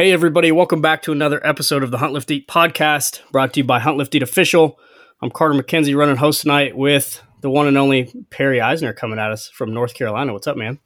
[0.00, 3.60] Hey, everybody, welcome back to another episode of the Hunt Lift Eat podcast brought to
[3.60, 4.80] you by Hunt Lift Eat Official.
[5.20, 9.30] I'm Carter McKenzie, running host tonight with the one and only Perry Eisner coming at
[9.30, 10.32] us from North Carolina.
[10.32, 10.78] What's up, man?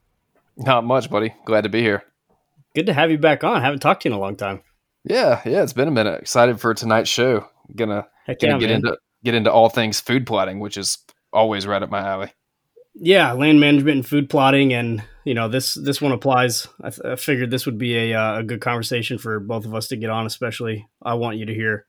[0.56, 1.32] Not much, buddy.
[1.44, 2.02] Glad to be here.
[2.74, 3.62] Good to have you back on.
[3.62, 4.64] haven't talked to you in a long time.
[5.04, 6.20] Yeah, yeah, it's been a minute.
[6.20, 7.46] Excited for tonight's show.
[7.72, 8.76] Gonna, Heck gonna yeah, get man.
[8.78, 10.98] into get into all things food plotting, which is
[11.32, 12.32] always right up my alley.
[12.96, 16.68] Yeah, land management and food plotting, and you know this this one applies.
[16.82, 19.74] I, th- I figured this would be a uh, a good conversation for both of
[19.74, 20.26] us to get on.
[20.26, 21.86] Especially, I want you to hear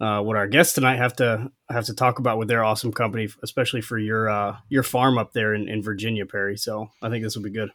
[0.00, 3.28] uh, what our guests tonight have to have to talk about with their awesome company,
[3.42, 6.56] especially for your uh, your farm up there in, in Virginia, Perry.
[6.56, 7.70] So I think this will be good.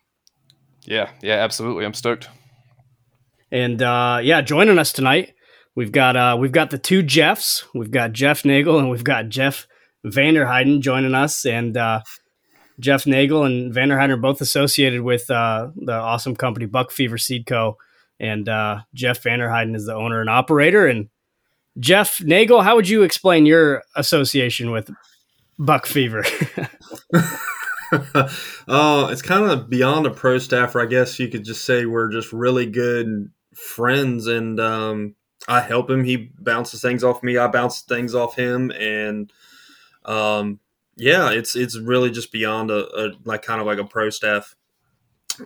[0.85, 1.85] Yeah, yeah, absolutely.
[1.85, 2.29] I'm stoked.
[3.51, 5.33] And uh, yeah, joining us tonight,
[5.75, 7.65] we've got uh, we've got the two Jeffs.
[7.73, 9.67] We've got Jeff Nagle and we've got Jeff
[10.03, 12.01] Vander Heiden joining us, and uh,
[12.79, 17.17] Jeff Nagle and Vander Heiden are both associated with uh, the awesome company Buck Fever
[17.17, 17.77] Seed Co.
[18.19, 20.87] And uh, Jeff Vander Heiden is the owner and operator.
[20.87, 21.09] And
[21.77, 24.91] Jeff Nagle, how would you explain your association with
[25.57, 26.23] Buck Fever?
[27.91, 30.81] uh, it's kind of beyond a pro staffer.
[30.81, 35.15] I guess you could just say we're just really good friends, and um,
[35.47, 36.03] I help him.
[36.03, 37.37] He bounces things off me.
[37.37, 39.31] I bounce things off him, and
[40.05, 40.59] um,
[40.99, 44.55] yeah, it's it's really just beyond a, a like kind of like a pro staff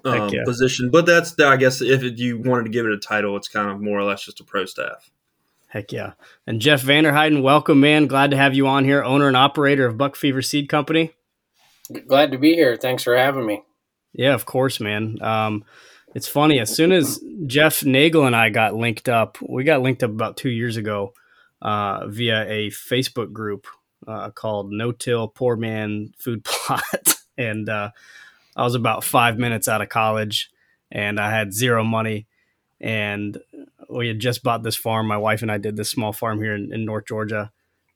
[0.06, 0.44] um, yeah.
[0.46, 0.90] position.
[0.90, 3.82] But that's I guess if you wanted to give it a title, it's kind of
[3.82, 5.10] more or less just a pro staff.
[5.68, 6.14] Heck yeah!
[6.46, 8.08] And Jeff Vander Heiden, welcome, man.
[8.08, 11.12] Glad to have you on here, owner and operator of Buck Fever Seed Company.
[12.08, 12.78] Glad to be here.
[12.78, 13.64] Thanks for having me.
[14.14, 15.18] Yeah, of course, man.
[15.22, 15.66] Um,
[16.14, 16.60] it's funny.
[16.60, 20.38] As soon as Jeff Nagle and I got linked up, we got linked up about
[20.38, 21.14] two years ago
[21.62, 23.66] uh, via a Facebook group
[24.08, 27.16] uh, called No Till Poor Man Food Plot.
[27.38, 27.92] and uh,
[28.56, 30.52] I was about five minutes out of college
[30.92, 32.28] and I had zero money.
[32.80, 33.38] And
[33.90, 35.08] we had just bought this farm.
[35.08, 37.52] My wife and I did this small farm here in, in North Georgia.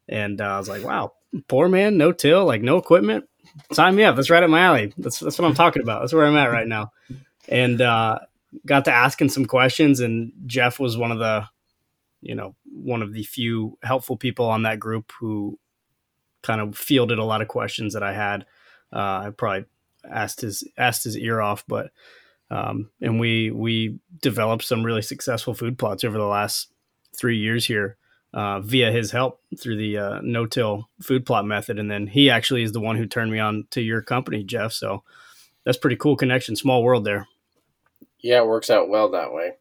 [0.08, 1.14] And uh, I was like, wow,
[1.48, 3.26] poor man, no till, like no equipment.
[3.72, 4.16] Sign me up.
[4.16, 4.94] That's right up my alley.
[4.98, 6.02] That's, that's what I'm talking about.
[6.02, 6.92] That's where I'm at right now.
[7.50, 8.20] And uh,
[8.66, 10.00] got to asking some questions.
[10.00, 11.48] And Jeff was one of the,
[12.22, 15.60] you know, one of the few helpful people on that group who
[16.48, 18.46] kind of fielded a lot of questions that I had.
[18.92, 19.66] Uh, I probably
[20.10, 21.92] asked his asked his ear off, but
[22.50, 26.72] um, and we we developed some really successful food plots over the last
[27.16, 27.98] three years here
[28.34, 32.64] uh, via his help through the uh, no-till food plot method, and then he actually
[32.64, 34.72] is the one who turned me on to your company, Jeff.
[34.72, 35.04] So
[35.66, 36.56] that's pretty cool connection.
[36.56, 37.28] Small world there.
[38.20, 39.54] Yeah, it works out well that way.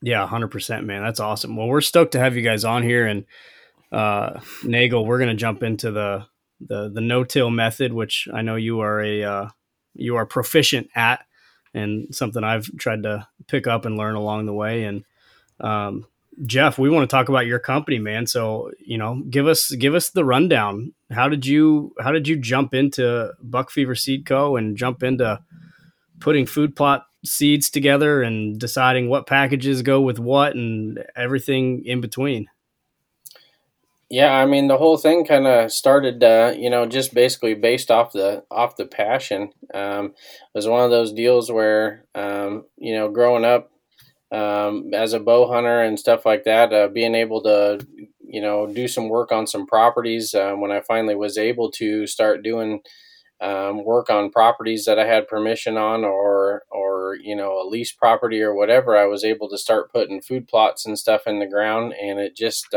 [0.00, 1.02] Yeah, hundred percent, man.
[1.02, 1.56] That's awesome.
[1.56, 3.24] Well, we're stoked to have you guys on here, and
[3.92, 6.26] uh, Nagle, we're going to jump into the
[6.60, 9.48] the the no till method, which I know you are a uh,
[9.94, 11.24] you are proficient at,
[11.74, 14.84] and something I've tried to pick up and learn along the way.
[14.84, 15.04] And
[15.60, 16.06] um,
[16.44, 18.26] Jeff, we want to talk about your company, man.
[18.26, 20.92] So you know, give us give us the rundown.
[21.10, 24.56] How did you how did you jump into Buck Fever Seed Co.
[24.56, 25.40] and jump into
[26.20, 32.00] putting food plot seeds together and deciding what packages go with what and everything in
[32.00, 32.48] between?
[34.10, 37.90] Yeah, I mean the whole thing kind of started, uh, you know, just basically based
[37.90, 39.50] off the off the passion.
[39.74, 40.14] Um, it
[40.54, 43.70] was one of those deals where, um, you know, growing up
[44.32, 47.80] um, as a bow hunter and stuff like that, uh, being able to,
[48.20, 50.34] you know, do some work on some properties.
[50.34, 52.80] Uh, when I finally was able to start doing
[53.40, 57.92] um, work on properties that I had permission on, or or you know, a lease
[57.92, 61.46] property or whatever, I was able to start putting food plots and stuff in the
[61.48, 62.74] ground, and it just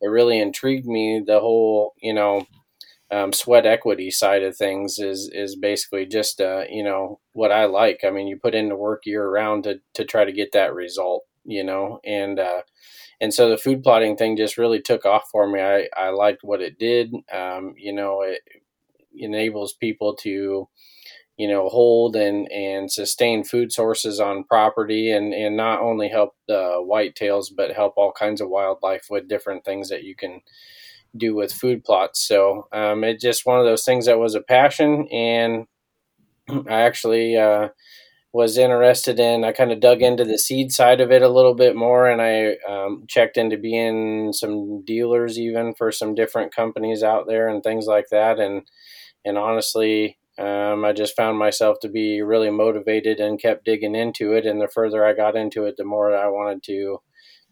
[0.00, 1.22] it really intrigued me.
[1.26, 2.46] The whole, you know,
[3.10, 7.66] um, sweat equity side of things is is basically just uh, you know what I
[7.66, 8.00] like.
[8.04, 10.74] I mean, you put in the work year round to to try to get that
[10.74, 12.62] result, you know, and uh,
[13.20, 15.60] and so the food plotting thing just really took off for me.
[15.60, 17.14] I I liked what it did.
[17.32, 18.40] Um, you know, it
[19.16, 20.68] enables people to
[21.36, 26.34] you know hold and and sustain food sources on property and and not only help
[26.48, 30.40] the whitetails but help all kinds of wildlife with different things that you can
[31.16, 32.26] do with food plots.
[32.26, 35.66] So um, it's just one of those things that was a passion and
[36.68, 37.68] i actually uh,
[38.32, 41.54] was interested in i kind of dug into the seed side of it a little
[41.54, 47.02] bit more and i um, checked into being some dealers even for some different companies
[47.02, 48.38] out there and things like that.
[48.38, 48.62] And
[49.24, 54.32] and honestly um, I just found myself to be really motivated and kept digging into
[54.32, 54.46] it.
[54.46, 57.00] And the further I got into it, the more I wanted to,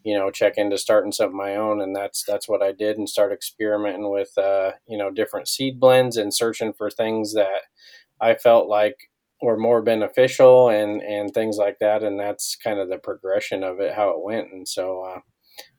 [0.03, 1.81] you know, check into starting something my own.
[1.81, 5.79] And that's that's what I did and start experimenting with, uh, you know, different seed
[5.79, 7.61] blends and searching for things that
[8.21, 8.95] I felt like
[9.41, 13.79] were more beneficial and and things like that and that's kind of the progression of
[13.81, 15.19] it how it went and so uh,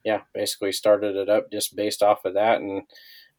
[0.05, 2.83] yeah basically started it up just based off of that and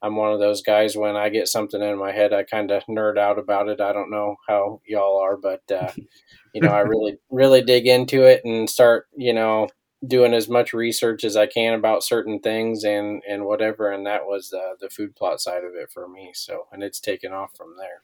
[0.02, 2.82] i'm one of those guys when i get something in my head i kind of
[2.84, 5.90] nerd out about it i don't know how y'all are but uh,
[6.54, 9.68] you know i really really dig into it and start you know
[10.06, 14.26] doing as much research as i can about certain things and and whatever and that
[14.26, 17.50] was uh, the food plot side of it for me so and it's taken off
[17.56, 18.02] from there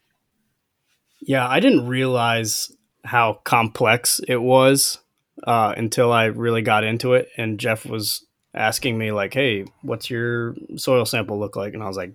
[1.25, 2.73] yeah, I didn't realize
[3.05, 4.99] how complex it was
[5.45, 7.29] uh, until I really got into it.
[7.37, 11.87] And Jeff was asking me like, "Hey, what's your soil sample look like?" And I
[11.89, 12.13] was like,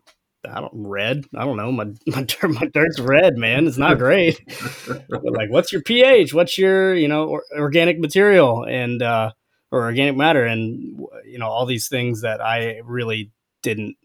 [0.48, 1.25] "I don't red.
[1.36, 1.72] I don't know.
[1.72, 3.68] My my, dirt, my dirt's red, man.
[3.68, 4.39] It's not great."
[5.10, 6.34] like, what's your pH?
[6.34, 9.31] What's your you know or, organic material and uh,
[9.72, 13.31] or organic matter and you know all these things that I really
[13.62, 13.98] didn't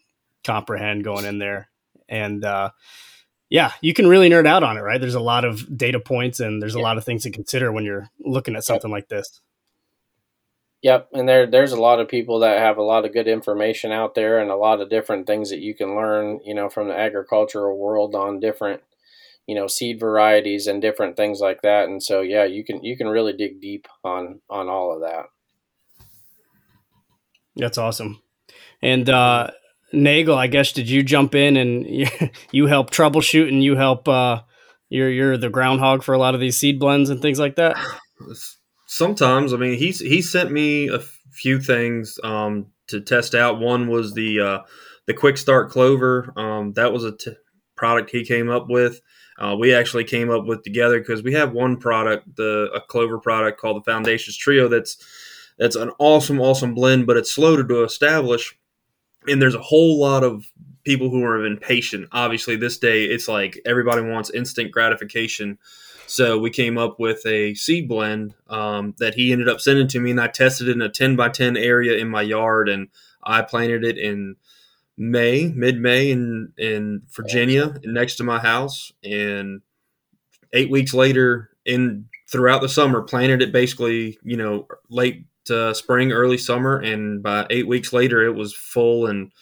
[0.44, 1.68] comprehend going in there.
[2.08, 2.70] And uh,
[3.48, 5.00] yeah, you can really nerd out on it, right?
[5.00, 7.84] There's a lot of data points and there's a lot of things to consider when
[7.84, 9.40] you're looking at something like this.
[10.82, 13.92] Yep, and there there's a lot of people that have a lot of good information
[13.92, 16.88] out there and a lot of different things that you can learn, you know, from
[16.88, 18.82] the agricultural world on different,
[19.46, 21.88] you know, seed varieties and different things like that.
[21.88, 25.26] And so yeah, you can you can really dig deep on on all of that.
[27.54, 28.20] That's awesome.
[28.82, 29.50] And uh
[29.92, 32.06] Nagle, I guess, did you jump in and you,
[32.50, 34.08] you help troubleshoot and you help?
[34.08, 34.40] Uh,
[34.88, 37.76] you're you're the groundhog for a lot of these seed blends and things like that.
[38.94, 40.98] Sometimes, I mean, he's he sent me a
[41.30, 43.58] few things um, to test out.
[43.58, 44.58] One was the uh,
[45.06, 46.30] the Quick Start Clover.
[46.36, 47.32] Um, that was a t-
[47.74, 49.00] product he came up with.
[49.38, 53.18] Uh, we actually came up with together because we have one product, the a Clover
[53.18, 54.68] product called the Foundations Trio.
[54.68, 54.98] That's
[55.58, 58.54] that's an awesome, awesome blend, but it's slow to establish
[59.26, 60.44] and there's a whole lot of
[60.84, 62.08] people who are impatient.
[62.12, 65.58] Obviously, this day it's like everybody wants instant gratification.
[66.12, 69.98] So we came up with a seed blend um, that he ended up sending to
[69.98, 72.88] me, and I tested it in a 10 by 10 area in my yard, and
[73.22, 74.36] I planted it in
[74.98, 78.92] May, mid May, in in Virginia, next to my house.
[79.02, 79.62] And
[80.52, 86.12] eight weeks later, in throughout the summer, planted it basically, you know, late uh, spring,
[86.12, 89.32] early summer, and by eight weeks later, it was full and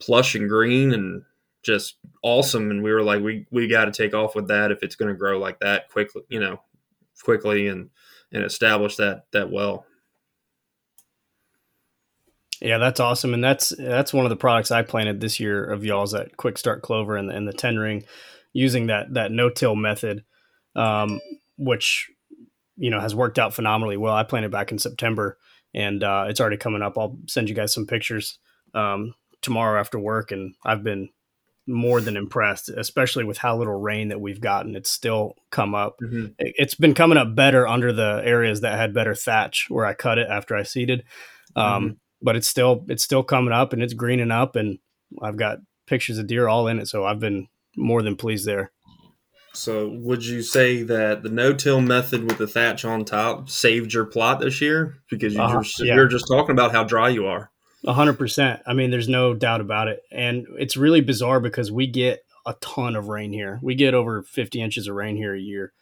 [0.00, 1.22] plush and green and
[1.62, 2.70] just awesome.
[2.70, 5.12] And we were like, we we got to take off with that if it's going
[5.12, 6.60] to grow like that quickly, you know,
[7.22, 7.90] quickly and
[8.32, 9.86] and establish that that well.
[12.60, 15.84] Yeah, that's awesome, and that's that's one of the products I planted this year of
[15.84, 18.04] y'all's that Quick Start Clover and the, and the ten ring,
[18.52, 20.24] using that that no till method,
[20.76, 21.20] um,
[21.58, 22.08] which
[22.76, 24.14] you know has worked out phenomenally well.
[24.14, 25.38] I planted back in September,
[25.74, 26.96] and uh, it's already coming up.
[26.96, 28.38] I'll send you guys some pictures
[28.74, 31.08] um, tomorrow after work, and I've been
[31.66, 34.74] more than impressed, especially with how little rain that we've gotten.
[34.74, 35.96] It's still come up.
[36.02, 36.26] Mm-hmm.
[36.38, 40.18] It's been coming up better under the areas that had better thatch where I cut
[40.18, 41.04] it after I seeded.
[41.54, 41.92] Um, mm-hmm.
[42.20, 44.78] But it's still it's still coming up and it's greening up, and
[45.20, 46.86] I've got pictures of deer all in it.
[46.86, 48.72] So I've been more than pleased there.
[49.54, 54.06] So, would you say that the no-till method with the thatch on top saved your
[54.06, 54.96] plot this year?
[55.10, 55.94] Because you uh, just, yeah.
[55.94, 57.50] you're just talking about how dry you are.
[57.84, 58.62] A hundred percent.
[58.66, 62.54] I mean, there's no doubt about it, and it's really bizarre because we get a
[62.60, 63.58] ton of rain here.
[63.62, 65.72] We get over 50 inches of rain here a year,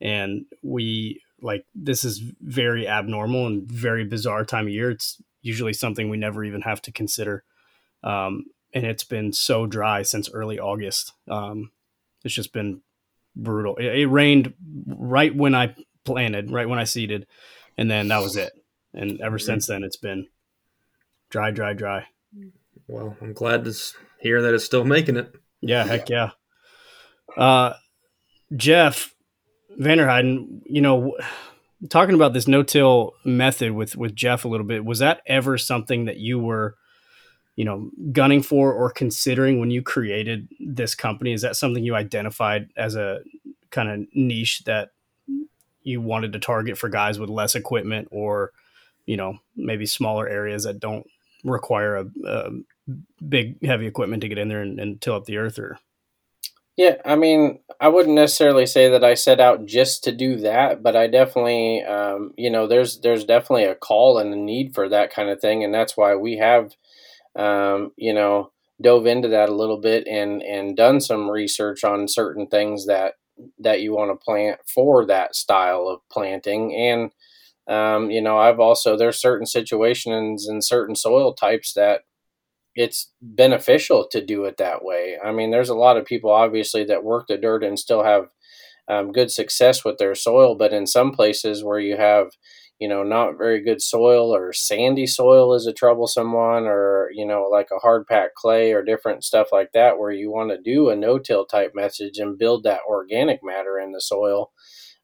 [0.00, 4.90] and we like this is very abnormal and very bizarre time of year.
[4.90, 7.42] It's usually something we never even have to consider,
[8.02, 11.12] um, and it's been so dry since early August.
[11.26, 11.70] Um,
[12.22, 12.82] it's just been
[13.34, 13.76] brutal.
[13.76, 14.52] It, it, rained
[14.86, 17.26] right when I planted, right when I seeded,
[17.78, 18.52] and then that was it.
[18.92, 20.26] And ever since then, it's been
[21.30, 22.06] dry, dry, dry.
[22.88, 23.74] Well, I'm glad to
[24.20, 25.34] hear that it's still making it.
[25.60, 26.30] Yeah, heck yeah.
[27.36, 27.74] Uh,
[28.54, 29.14] Jeff
[29.76, 31.16] Vander Heiden, you know,
[31.90, 36.04] talking about this no-till method with with Jeff a little bit, was that ever something
[36.04, 36.76] that you were
[37.56, 41.94] you know gunning for or considering when you created this company is that something you
[41.94, 43.20] identified as a
[43.70, 44.90] kind of niche that
[45.82, 48.52] you wanted to target for guys with less equipment or
[49.06, 51.06] you know maybe smaller areas that don't
[51.44, 52.50] require a, a
[53.26, 55.78] big heavy equipment to get in there and, and till up the earth or?
[56.76, 60.82] Yeah, I mean, I wouldn't necessarily say that I set out just to do that,
[60.82, 64.86] but I definitely, um, you know, there's there's definitely a call and a need for
[64.90, 66.72] that kind of thing, and that's why we have
[67.36, 68.52] um, you know,
[68.82, 73.14] dove into that a little bit and and done some research on certain things that
[73.58, 77.10] that you want to plant for that style of planting and
[77.68, 82.02] um, you know i've also there's certain situations and certain soil types that
[82.74, 86.84] it's beneficial to do it that way i mean there's a lot of people obviously
[86.84, 88.28] that work the dirt and still have
[88.88, 90.56] um, good success with their soil.
[90.56, 92.28] But in some places where you have
[92.80, 97.24] you know, not very good soil or sandy soil is a troublesome one, or, you
[97.24, 100.60] know, like a hard packed clay or different stuff like that, where you want to
[100.60, 104.52] do a no till type message and build that organic matter in the soil.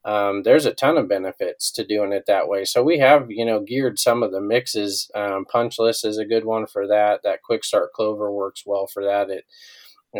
[0.04, 2.64] Um, there's a ton of benefits to doing it that way.
[2.64, 5.10] So we have, you know, geared some of the mixes.
[5.14, 7.22] Um, punchless is a good one for that.
[7.22, 9.30] That quick start clover works well for that.
[9.30, 9.44] It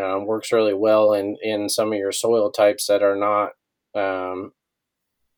[0.00, 3.52] um, works really well in, in some of your soil types that are not
[3.94, 4.52] um,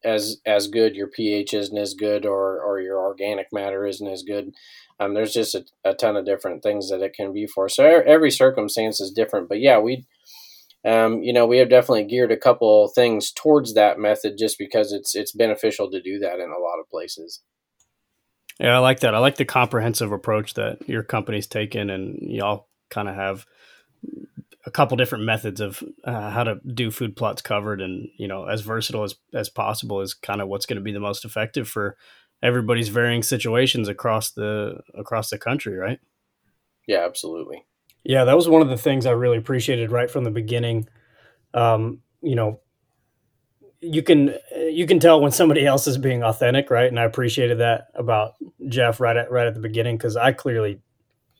[0.04, 0.94] as as good.
[0.94, 4.52] Your pH isn't as good, or or your organic matter isn't as good.
[5.00, 7.68] Um, there's just a, a ton of different things that it can be for.
[7.68, 9.48] So every circumstance is different.
[9.48, 10.06] But yeah, we,
[10.84, 14.92] um, you know, we have definitely geared a couple things towards that method just because
[14.92, 17.40] it's it's beneficial to do that in a lot of places.
[18.60, 19.14] Yeah, I like that.
[19.14, 23.46] I like the comprehensive approach that your company's taken, and y'all kind of have
[24.66, 28.44] a couple different methods of uh, how to do food plots covered and you know
[28.46, 31.68] as versatile as, as possible is kind of what's going to be the most effective
[31.68, 31.96] for
[32.42, 36.00] everybody's varying situations across the across the country right
[36.86, 37.64] yeah absolutely
[38.04, 40.88] yeah that was one of the things i really appreciated right from the beginning
[41.54, 42.60] um, you know
[43.80, 44.34] you can
[44.70, 48.34] you can tell when somebody else is being authentic right and i appreciated that about
[48.68, 50.80] jeff right at right at the beginning because i clearly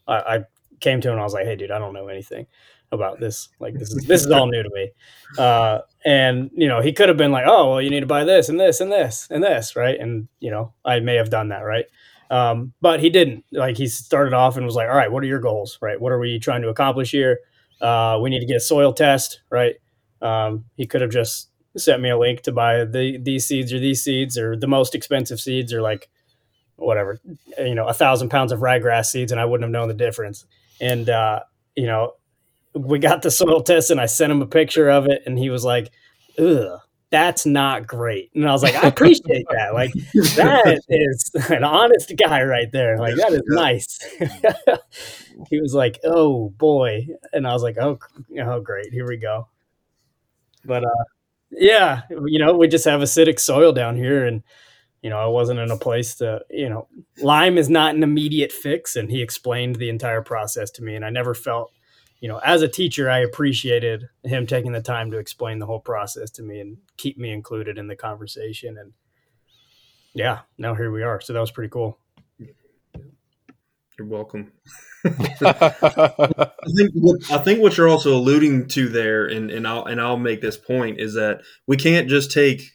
[0.06, 0.44] I, I
[0.80, 2.46] came to him and i was like hey dude i don't know anything
[2.94, 3.48] about this.
[3.60, 4.90] Like this is this is all new to me.
[5.36, 8.22] Uh, and you know, he could have been like, "Oh, well, you need to buy
[8.22, 9.98] this and this and this and this," right?
[9.98, 11.86] And you know, I may have done that, right?
[12.30, 13.44] Um, but he didn't.
[13.52, 15.78] Like he started off and was like, "All right, what are your goals?
[15.80, 16.00] Right?
[16.00, 17.38] What are we trying to accomplish here?
[17.80, 19.76] Uh, we need to get a soil test, right?"
[20.22, 23.78] Um, he could have just sent me a link to buy the these seeds or
[23.78, 26.08] these seeds or the most expensive seeds or like
[26.76, 27.20] whatever,
[27.58, 30.46] you know, a thousand pounds of ryegrass seeds, and I wouldn't have known the difference.
[30.80, 31.40] And uh,
[31.76, 32.14] you know,
[32.74, 35.50] we got the soil test and I sent him a picture of it and he
[35.50, 35.90] was like,
[36.38, 38.30] ugh, that's not great.
[38.34, 39.74] And I was like, I appreciate that.
[39.74, 42.98] Like that is an honest guy right there.
[42.98, 43.98] Like that is nice.
[45.50, 47.06] he was like, oh boy.
[47.32, 47.98] And I was like, oh,
[48.40, 48.92] oh great.
[48.92, 49.48] Here we go.
[50.64, 51.04] But uh,
[51.50, 54.42] yeah, you know, we just have acidic soil down here and
[55.04, 56.88] you know, I wasn't in a place to, you know,
[57.20, 58.96] lime is not an immediate fix.
[58.96, 60.94] And he explained the entire process to me.
[60.96, 61.73] And I never felt
[62.24, 65.78] you know, as a teacher, I appreciated him taking the time to explain the whole
[65.78, 68.78] process to me and keep me included in the conversation.
[68.78, 68.94] And
[70.14, 71.20] yeah, now here we are.
[71.20, 71.98] So that was pretty cool.
[73.98, 74.52] You're welcome.
[75.04, 80.00] I think what, I think what you're also alluding to there, and, and I'll and
[80.00, 82.70] I'll make this point is that we can't just take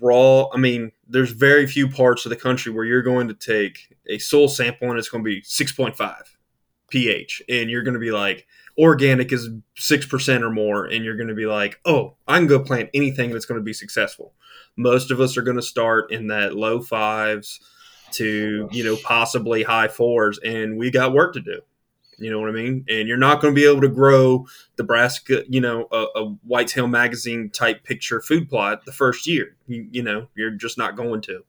[0.00, 0.46] raw.
[0.50, 4.16] I mean, there's very few parts of the country where you're going to take a
[4.16, 6.22] soil sample and it's going to be 6.5
[6.88, 8.46] pH, and you're going to be like,
[8.78, 12.58] organic is 6% or more and you're going to be like oh i can go
[12.58, 14.32] plant anything that's going to be successful.
[14.76, 17.60] Most of us are going to start in that low fives
[18.12, 21.60] to you know possibly high fours and we got work to do.
[22.18, 22.84] You know what i mean?
[22.88, 26.24] And you're not going to be able to grow the brassica you know a, a
[26.44, 29.56] whitetail magazine type picture food plot the first year.
[29.66, 31.44] You, you know you're just not going to.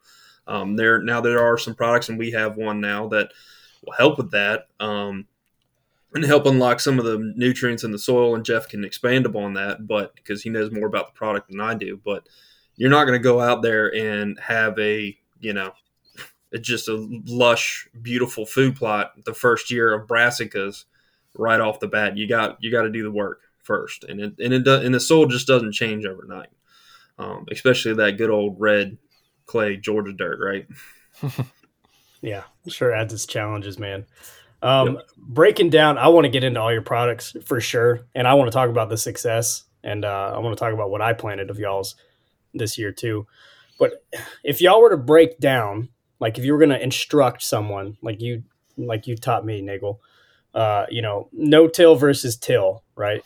[0.47, 3.31] Um, there now there are some products and we have one now that
[3.85, 4.67] will help with that.
[4.79, 5.27] Um,
[6.13, 8.35] and help unlock some of the nutrients in the soil.
[8.35, 11.59] And Jeff can expand upon that, but because he knows more about the product than
[11.59, 11.99] I do.
[12.03, 12.27] But
[12.75, 15.73] you're not going to go out there and have a you know
[16.61, 20.85] just a lush, beautiful food plot the first year of brassicas
[21.35, 22.17] right off the bat.
[22.17, 24.99] You got you got to do the work first, and it and it and the
[24.99, 26.49] soil just doesn't change overnight.
[27.17, 28.97] Um, especially that good old red
[29.45, 30.67] clay Georgia dirt, right?
[32.21, 34.05] yeah, sure adds its challenges, man.
[34.63, 35.07] Um, yep.
[35.17, 38.49] Breaking down, I want to get into all your products for sure, and I want
[38.49, 41.49] to talk about the success, and uh, I want to talk about what I planted
[41.49, 41.95] of y'all's
[42.53, 43.27] this year too.
[43.77, 44.05] But
[44.43, 45.89] if y'all were to break down,
[46.19, 48.43] like if you were going to instruct someone, like you,
[48.77, 49.99] like you taught me, Nagle,
[50.53, 53.21] uh, you know, no till versus till, right?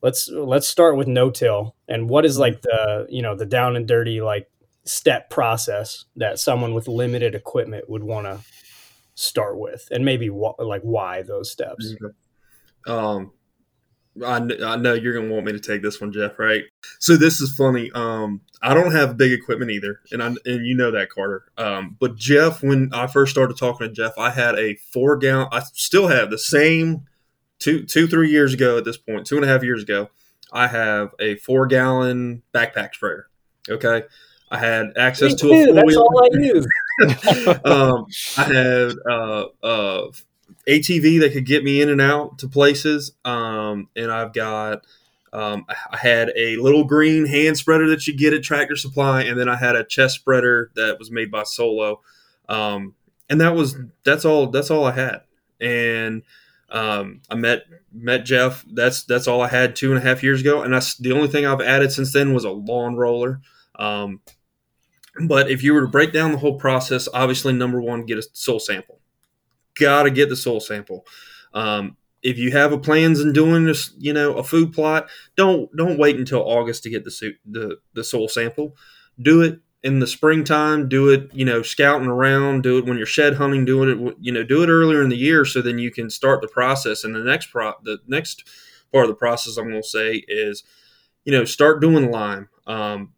[0.00, 3.76] Let's let's start with no till, and what is like the you know the down
[3.76, 4.50] and dirty like
[4.84, 8.40] step process that someone with limited equipment would want to
[9.20, 11.94] start with, and maybe wh- like why those steps.
[12.86, 13.32] Um,
[14.24, 16.38] I, I know you're gonna want me to take this one, Jeff.
[16.38, 16.64] Right?
[16.98, 17.90] So this is funny.
[17.94, 21.44] Um, I don't have big equipment either, and I and you know that, Carter.
[21.56, 25.48] Um, but Jeff, when I first started talking to Jeff, I had a four gallon.
[25.52, 27.02] I still have the same
[27.58, 30.08] two two three years ago at this point, two and a half years ago.
[30.52, 33.28] I have a four gallon backpack sprayer.
[33.68, 34.02] Okay,
[34.50, 36.66] I had access to a four That's all I use.
[37.64, 38.06] um,
[38.36, 40.10] I had uh, uh,
[40.66, 44.84] ATV that could get me in and out to places, um, and I've got
[45.32, 49.38] Um, I had a little green hand spreader that you get at Tractor Supply, and
[49.38, 52.00] then I had a chest spreader that was made by Solo,
[52.48, 52.94] um,
[53.30, 55.22] and that was that's all that's all I had.
[55.60, 56.22] And
[56.70, 58.64] um, I met met Jeff.
[58.72, 61.28] That's that's all I had two and a half years ago, and that's the only
[61.28, 63.40] thing I've added since then was a lawn roller.
[63.76, 64.20] Um,
[65.26, 68.22] but if you were to break down the whole process, obviously number one, get a
[68.32, 69.00] soil sample.
[69.78, 71.06] Got to get the soil sample.
[71.54, 75.74] Um, if you have a plans in doing this, you know, a food plot, don't
[75.76, 78.76] don't wait until August to get the the the soil sample.
[79.20, 80.88] Do it in the springtime.
[80.88, 82.62] Do it, you know, scouting around.
[82.62, 83.64] Do it when you're shed hunting.
[83.64, 86.42] Doing it, you know, do it earlier in the year so then you can start
[86.42, 87.04] the process.
[87.04, 88.44] And the next pro the next
[88.92, 90.62] part of the process I'm going to say is,
[91.24, 92.48] you know, start doing lime.
[92.66, 93.12] Um,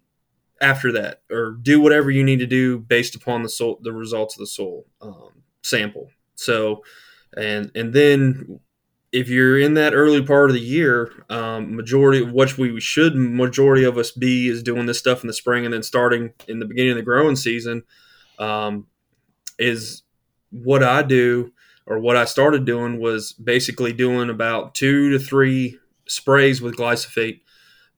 [0.62, 4.40] after that, or do whatever you need to do based upon the the results of
[4.40, 6.09] the soil um, sample.
[6.37, 6.83] So,
[7.37, 8.61] and and then
[9.12, 13.14] if you're in that early part of the year, um, majority of what we should
[13.14, 16.61] majority of us be is doing this stuff in the spring and then starting in
[16.61, 17.83] the beginning of the growing season
[18.38, 18.87] um,
[19.59, 20.02] is
[20.50, 21.52] what I do
[21.87, 27.40] or what I started doing was basically doing about two to three sprays with glyphosate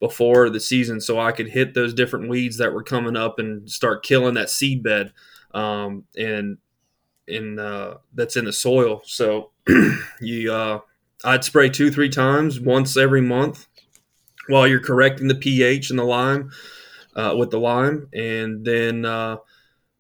[0.01, 3.71] before the season so I could hit those different weeds that were coming up and
[3.71, 5.13] start killing that seed bed
[5.55, 6.59] um, and
[7.27, 9.01] in uh, that's in the soil.
[9.05, 9.51] So
[10.21, 10.81] you uh,
[11.25, 13.67] I'd spray two, three times, once every month,
[14.49, 16.51] while you're correcting the pH and the lime
[17.17, 19.37] uh, with the lime, and then uh,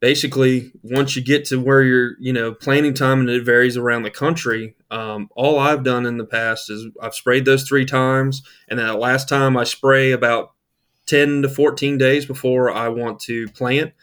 [0.05, 4.03] basically once you get to where you're, you know, planting time and it varies around
[4.03, 4.77] the country.
[4.91, 8.87] Um, all I've done in the past is I've sprayed those three times, and then
[8.87, 10.53] the last time I spray about
[11.07, 13.95] ten to fourteen days before I want to plant,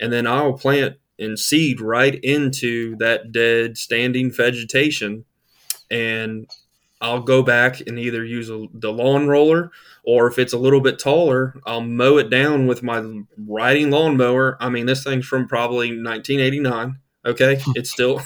[0.00, 5.24] and then I'll plant and seed right into that dead standing vegetation
[5.88, 6.50] and
[7.00, 9.70] I'll go back and either use a, the lawn roller
[10.04, 13.02] or if it's a little bit taller, I'll mow it down with my
[13.36, 14.56] riding lawnmower.
[14.60, 16.98] I mean, this thing's from probably 1989.
[17.26, 18.20] Okay, it's still,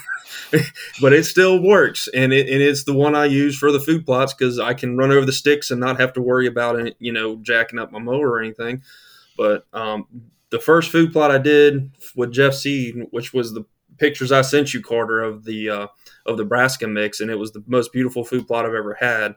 [1.01, 4.05] but it still works, and it and it's the one I use for the food
[4.05, 6.97] plots because I can run over the sticks and not have to worry about it,
[6.99, 8.83] you know, jacking up my mower or anything.
[9.37, 10.09] But um,
[10.51, 13.65] the first food plot I did with Jeff Seed, which was the
[13.99, 15.87] pictures I sent you, Carter, of the uh,
[16.29, 19.35] of the brassica mix, and it was the most beautiful food plot I've ever had.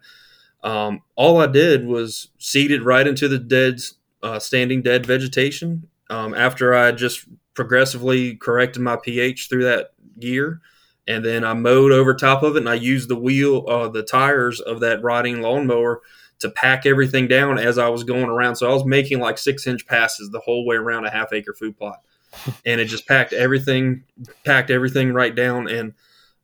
[0.63, 3.81] Um, all I did was seeded right into the dead,
[4.21, 5.87] uh, standing dead vegetation.
[6.09, 10.61] Um, after I just progressively corrected my pH through that year,
[11.07, 14.03] and then I mowed over top of it, and I used the wheel, uh, the
[14.03, 16.01] tires of that riding lawnmower
[16.39, 18.55] to pack everything down as I was going around.
[18.55, 21.53] So I was making like six inch passes the whole way around a half acre
[21.53, 22.01] food plot,
[22.65, 24.03] and it just packed everything,
[24.43, 25.93] packed everything right down, and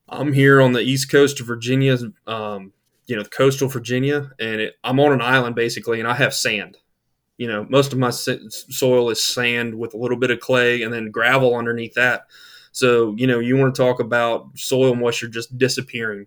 [0.10, 2.74] I'm here on the east coast of Virginia, um,
[3.08, 6.78] you know, coastal Virginia, and it, I'm on an island basically, and I have sand.
[7.38, 10.92] You know, most of my soil is sand with a little bit of clay and
[10.92, 12.24] then gravel underneath that.
[12.72, 16.26] So, you know, you want to talk about soil moisture just disappearing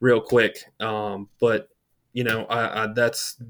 [0.00, 0.58] real quick.
[0.80, 1.68] Um, but,
[2.12, 3.40] you know, I, I, that's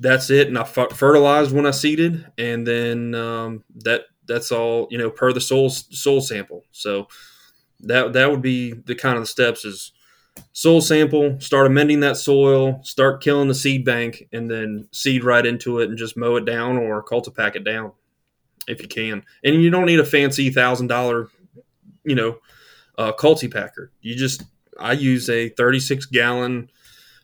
[0.00, 0.48] that's it.
[0.48, 5.32] And I fertilized when I seeded, and then um, that that's all you know per
[5.32, 6.64] the soil soil sample.
[6.70, 7.08] So
[7.80, 9.92] that that would be the kind of the steps is
[10.52, 15.44] soil sample, start amending that soil, start killing the seed bank, and then seed right
[15.44, 17.92] into it and just mow it down or cultipack it down
[18.66, 19.24] if you can.
[19.44, 21.28] And you don't need a fancy thousand dollar,
[22.04, 22.38] you know,
[22.96, 23.88] uh, cultipacker.
[24.00, 24.42] You just
[24.78, 26.70] I use a 36 gallon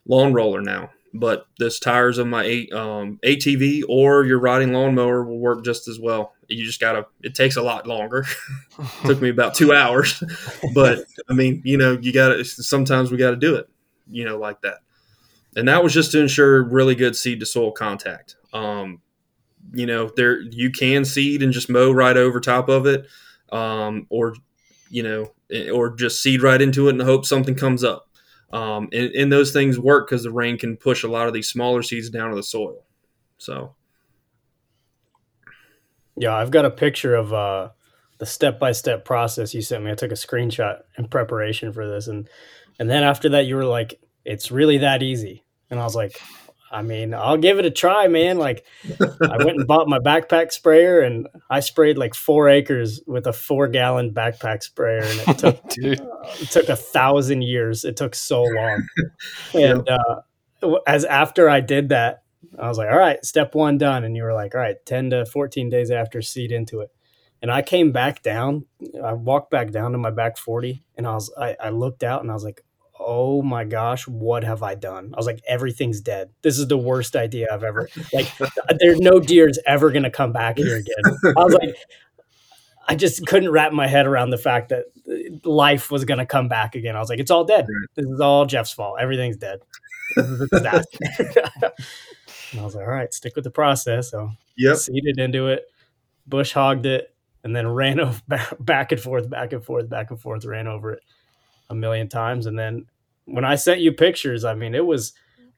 [0.06, 5.38] lawn roller now but this tires of my um, ATV or your riding lawnmower will
[5.38, 6.34] work just as well.
[6.48, 7.06] You just gotta.
[7.22, 8.26] It takes a lot longer.
[9.06, 10.22] took me about two hours,
[10.74, 12.44] but I mean, you know, you gotta.
[12.44, 13.68] Sometimes we got to do it,
[14.08, 14.78] you know, like that.
[15.56, 18.34] And that was just to ensure really good seed to soil contact.
[18.52, 19.00] Um,
[19.72, 23.06] you know, there you can seed and just mow right over top of it,
[23.52, 24.34] um, or
[24.90, 25.32] you know,
[25.72, 28.08] or just seed right into it and hope something comes up
[28.54, 31.48] um, and, and those things work because the rain can push a lot of these
[31.48, 32.84] smaller seeds down to the soil.
[33.36, 33.74] So,
[36.16, 37.70] yeah, I've got a picture of uh,
[38.18, 39.90] the step by step process you sent me.
[39.90, 42.28] I took a screenshot in preparation for this, and
[42.78, 46.20] and then after that, you were like, "It's really that easy," and I was like,
[46.74, 48.36] I mean, I'll give it a try, man.
[48.36, 48.66] Like,
[49.00, 53.32] I went and bought my backpack sprayer, and I sprayed like four acres with a
[53.32, 57.84] four gallon backpack sprayer, and it took uh, it took a thousand years.
[57.84, 58.88] It took so long,
[59.54, 62.24] and uh, as after I did that,
[62.58, 65.10] I was like, all right, step one done, and you were like, all right, ten
[65.10, 66.90] to fourteen days after, seed into it.
[67.40, 68.66] And I came back down.
[69.02, 72.22] I walked back down to my back forty, and I was I, I looked out,
[72.22, 72.64] and I was like,
[73.04, 75.12] oh my gosh, what have I done?
[75.14, 76.30] I was like, everything's dead.
[76.42, 78.32] This is the worst idea I've ever like.
[78.78, 81.34] there's no deer's ever gonna come back here again.
[81.36, 81.76] I was like,
[82.86, 86.48] I just couldn't wrap my head around the fact that uh, life was gonna come
[86.48, 86.96] back again.
[86.96, 87.66] I was like, it's all dead.
[87.94, 88.98] This is all Jeff's fault.
[89.00, 89.60] Everything's dead.
[90.16, 90.98] This is disaster.
[92.52, 94.10] and I was like, all right, stick with the process.
[94.10, 94.76] So yep.
[94.76, 95.64] seeded into it,
[96.26, 98.20] bush hogged it, and then ran over
[98.58, 101.02] back and forth, back and forth, back and forth, ran over it
[101.70, 102.46] a million times.
[102.46, 102.86] And then
[103.24, 105.12] when I sent you pictures, I mean, it was,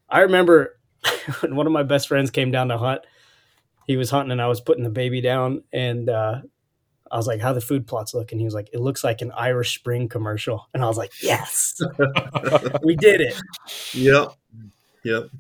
[0.08, 0.78] I remember
[1.40, 3.02] when one of my best friends came down to hunt,
[3.86, 6.40] he was hunting and I was putting the baby down and, uh,
[7.10, 8.32] I was like, how the food plots look?
[8.32, 10.68] And he was like, it looks like an Irish Spring commercial.
[10.74, 11.80] And I was like, yes,
[12.82, 13.40] we did it.
[13.94, 14.32] Yep.
[15.04, 15.30] Yep.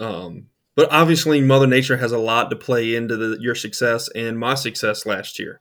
[0.00, 4.38] Um, but obviously mother nature has a lot to play into the, your success and
[4.38, 5.60] my success last year.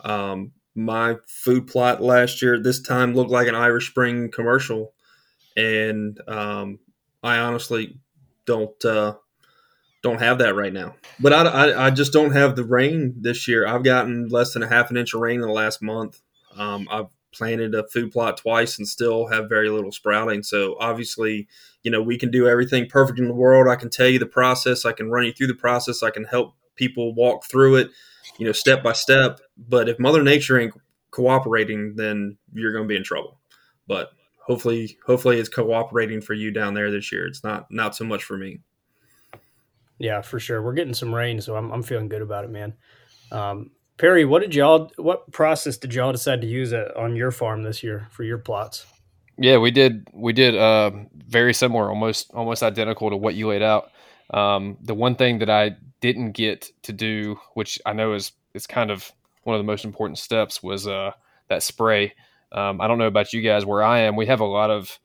[0.00, 4.92] Um, my food plot last year this time looked like an Irish Spring commercial,
[5.58, 6.78] and um,
[7.22, 7.98] I honestly
[8.44, 9.14] don't uh,
[10.02, 10.94] don't have that right now.
[11.20, 13.66] But I, I, I, just don't have the rain this year.
[13.66, 16.20] I've gotten less than a half an inch of rain in the last month.
[16.56, 20.42] Um, I've planted a food plot twice and still have very little sprouting.
[20.42, 21.46] So obviously,
[21.82, 23.68] you know, we can do everything perfect in the world.
[23.68, 24.84] I can tell you the process.
[24.84, 26.02] I can run you through the process.
[26.02, 27.90] I can help people walk through it
[28.38, 29.40] you know, step by step.
[29.56, 30.74] But if Mother Nature ain't
[31.10, 33.40] cooperating, then you're going to be in trouble.
[33.86, 34.10] But
[34.48, 37.26] hopefully, hopefully, it's cooperating for you down there this year.
[37.26, 38.60] It's not not so much for me.
[39.98, 40.62] Yeah, for sure.
[40.62, 42.74] We're getting some rain, so I'm I'm feeling good about it, man.
[43.30, 44.90] Um, Perry, what did y'all?
[44.96, 48.86] What process did y'all decide to use on your farm this year for your plots?
[49.36, 50.08] Yeah, we did.
[50.12, 53.90] We did uh, very similar, almost almost identical to what you laid out.
[54.30, 58.66] Um, the one thing that I didn't get to do, which I know is is
[58.66, 59.10] kind of
[59.42, 61.12] one of the most important steps, was uh,
[61.48, 62.14] that spray.
[62.52, 64.16] Um, I don't know about you guys where I am.
[64.16, 64.98] We have a lot of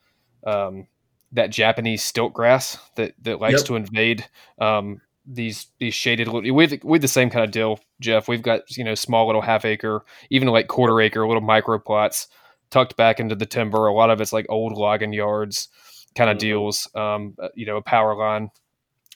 [0.45, 0.87] um,
[1.31, 3.65] that Japanese stilt grass that that likes yep.
[3.65, 4.25] to invade
[4.59, 6.53] um, these these shaded little.
[6.53, 8.27] We we the same kind of deal, Jeff.
[8.27, 12.27] We've got you know small little half acre, even like quarter acre little micro plots
[12.69, 13.87] tucked back into the timber.
[13.87, 15.69] A lot of it's like old logging yards
[16.15, 16.47] kind of mm-hmm.
[16.47, 16.89] deals.
[16.95, 18.49] Um, uh, you know, a power line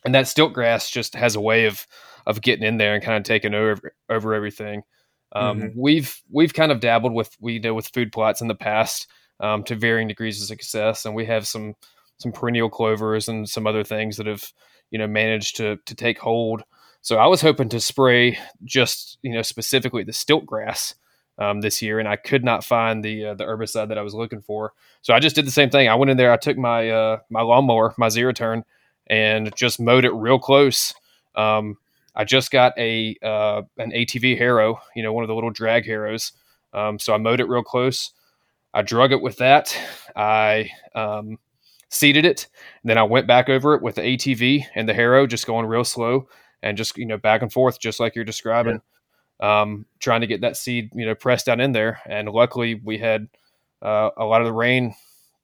[0.07, 1.85] and that stilt grass just has a way of
[2.25, 4.83] of getting in there and kind of taking over over everything.
[5.33, 5.79] Um, mm-hmm.
[5.79, 9.07] We've we've kind of dabbled with we know with food plots in the past
[9.39, 11.75] um, to varying degrees of success, and we have some
[12.17, 14.51] some perennial clovers and some other things that have
[14.91, 16.63] you know managed to to take hold.
[17.01, 20.95] So I was hoping to spray just you know specifically the stilt grass
[21.37, 24.13] um, this year, and I could not find the uh, the herbicide that I was
[24.13, 24.73] looking for.
[25.01, 25.87] So I just did the same thing.
[25.87, 28.63] I went in there, I took my uh, my lawnmower, my zero turn,
[29.07, 30.93] and just mowed it real close.
[31.35, 31.77] Um,
[32.17, 35.86] I just got a uh, an ATV harrow, you know, one of the little drag
[35.86, 36.32] harrows.
[36.73, 38.12] Um, so I mowed it real close.
[38.73, 39.77] I drug it with that.
[40.15, 41.38] I um,
[41.89, 42.47] seeded it.
[42.82, 45.67] And then I went back over it with the ATV and the harrow, just going
[45.67, 46.27] real slow
[46.63, 48.82] and just you know back and forth, just like you're describing.
[49.39, 49.62] Yeah.
[49.62, 51.99] Um, trying to get that seed, you know, pressed down in there.
[52.08, 53.27] And luckily, we had
[53.84, 54.95] uh, a lot of the rain,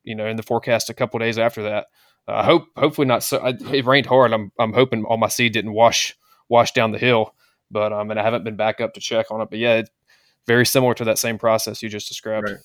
[0.04, 1.86] you know, in the forecast a couple days after that.
[2.28, 3.46] I uh, hope hopefully not so.
[3.46, 4.34] it rained hard.
[4.34, 6.18] I'm I'm hoping all my seed didn't wash
[6.54, 7.34] wash down the hill,
[7.72, 9.50] but um, and I haven't been back up to check on it.
[9.50, 9.90] But yeah, it's
[10.46, 12.48] very similar to that same process you just described.
[12.48, 12.60] Right.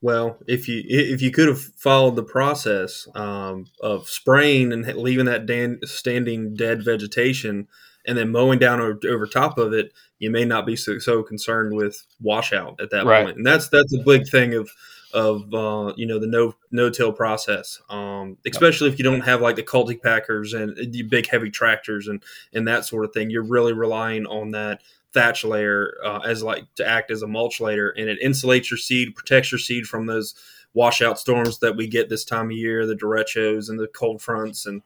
[0.00, 5.26] Well, if you if you could have followed the process um, of spraying and leaving
[5.26, 7.68] that dan- standing dead vegetation,
[8.06, 11.22] and then mowing down over, over, top of it, you may not be so, so
[11.22, 13.24] concerned with washout at that right.
[13.24, 13.36] point.
[13.36, 14.70] And that's that's a big thing of
[15.12, 19.40] of uh, you know the no no till process, um, especially if you don't have
[19.40, 23.30] like the cultipackers and the big heavy tractors and and that sort of thing.
[23.30, 27.60] You're really relying on that thatch layer uh, as like to act as a mulch
[27.60, 30.34] layer, and it insulates your seed, protects your seed from those
[30.72, 34.66] washout storms that we get this time of year, the derechos and the cold fronts
[34.66, 34.82] and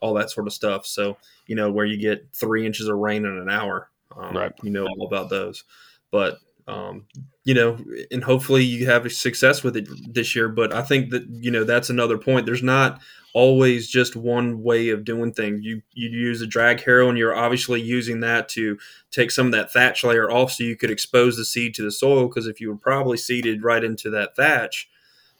[0.00, 0.86] all that sort of stuff.
[0.86, 4.52] So you know where you get three inches of rain in an hour, um, right?
[4.62, 5.64] You know all about those,
[6.10, 7.06] but um,
[7.44, 7.78] you know,
[8.10, 10.48] and hopefully you have success with it this year.
[10.48, 12.46] But I think that you know that's another point.
[12.46, 13.00] There's not
[13.32, 15.64] always just one way of doing things.
[15.64, 18.78] You you use a drag harrow, and you're obviously using that to
[19.10, 21.90] take some of that thatch layer off, so you could expose the seed to the
[21.90, 22.28] soil.
[22.28, 24.88] Because if you were probably seeded right into that thatch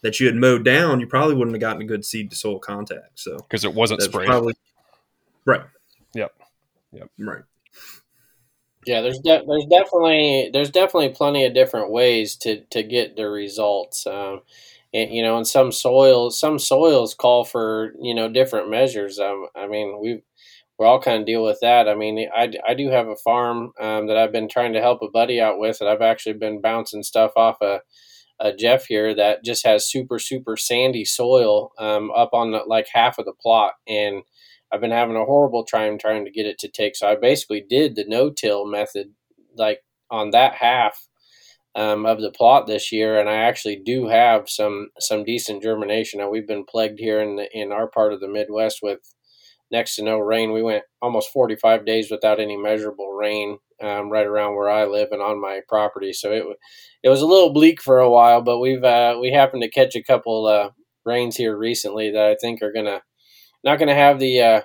[0.01, 2.59] that you had mowed down, you probably wouldn't have gotten a good seed to soil
[2.59, 3.21] contact.
[3.21, 4.55] So because it wasn't sprayed, probably
[5.45, 5.63] right.
[6.15, 6.33] Yep.
[6.93, 7.11] Yep.
[7.19, 7.43] Right.
[8.89, 13.29] Yeah, there's de- there's definitely there's definitely plenty of different ways to to get the
[13.29, 14.07] results.
[14.07, 14.41] Um,
[14.95, 19.19] and, you know, and some soils some soils call for you know different measures.
[19.19, 20.23] Um, I mean, we
[20.79, 21.89] we're all kind of deal with that.
[21.89, 25.03] I mean, I, I do have a farm um, that I've been trying to help
[25.03, 27.81] a buddy out with, and I've actually been bouncing stuff off a
[28.41, 32.89] uh, Jeff here that just has super super sandy soil um, up on the, like
[32.93, 34.23] half of the plot, and
[34.73, 36.97] I've been having a horrible time trying to get it to take.
[36.97, 39.13] So I basically did the no till method
[39.57, 41.09] like on that half
[41.75, 46.21] um, of the plot this year, and I actually do have some some decent germination.
[46.21, 49.01] Now we've been plagued here in the, in our part of the Midwest with
[49.71, 50.53] next to no rain.
[50.53, 55.09] We went almost 45 days without any measurable rain um, right around where I live
[55.13, 56.13] and on my property.
[56.13, 56.45] So it
[57.03, 59.95] it was a little bleak for a while, but we've uh, we happened to catch
[59.95, 60.71] a couple uh,
[61.05, 63.03] rains here recently that I think are gonna
[63.65, 64.61] not gonna have the uh,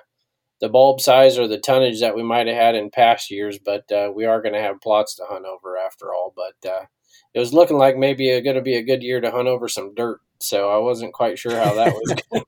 [0.60, 3.90] the bulb size or the tonnage that we might have had in past years, but
[3.92, 6.32] uh, we are going to have plots to hunt over after all.
[6.34, 6.86] But uh,
[7.34, 9.94] it was looking like maybe going to be a good year to hunt over some
[9.94, 10.20] dirt.
[10.40, 12.14] So I wasn't quite sure how that was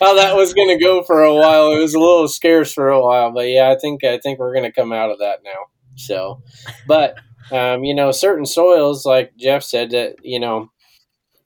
[0.00, 1.72] how that was going to go for a while.
[1.72, 4.54] It was a little scarce for a while, but yeah, I think I think we're
[4.54, 5.66] going to come out of that now.
[5.96, 6.42] So,
[6.86, 7.16] but
[7.50, 10.70] um, you know, certain soils, like Jeff said, that you know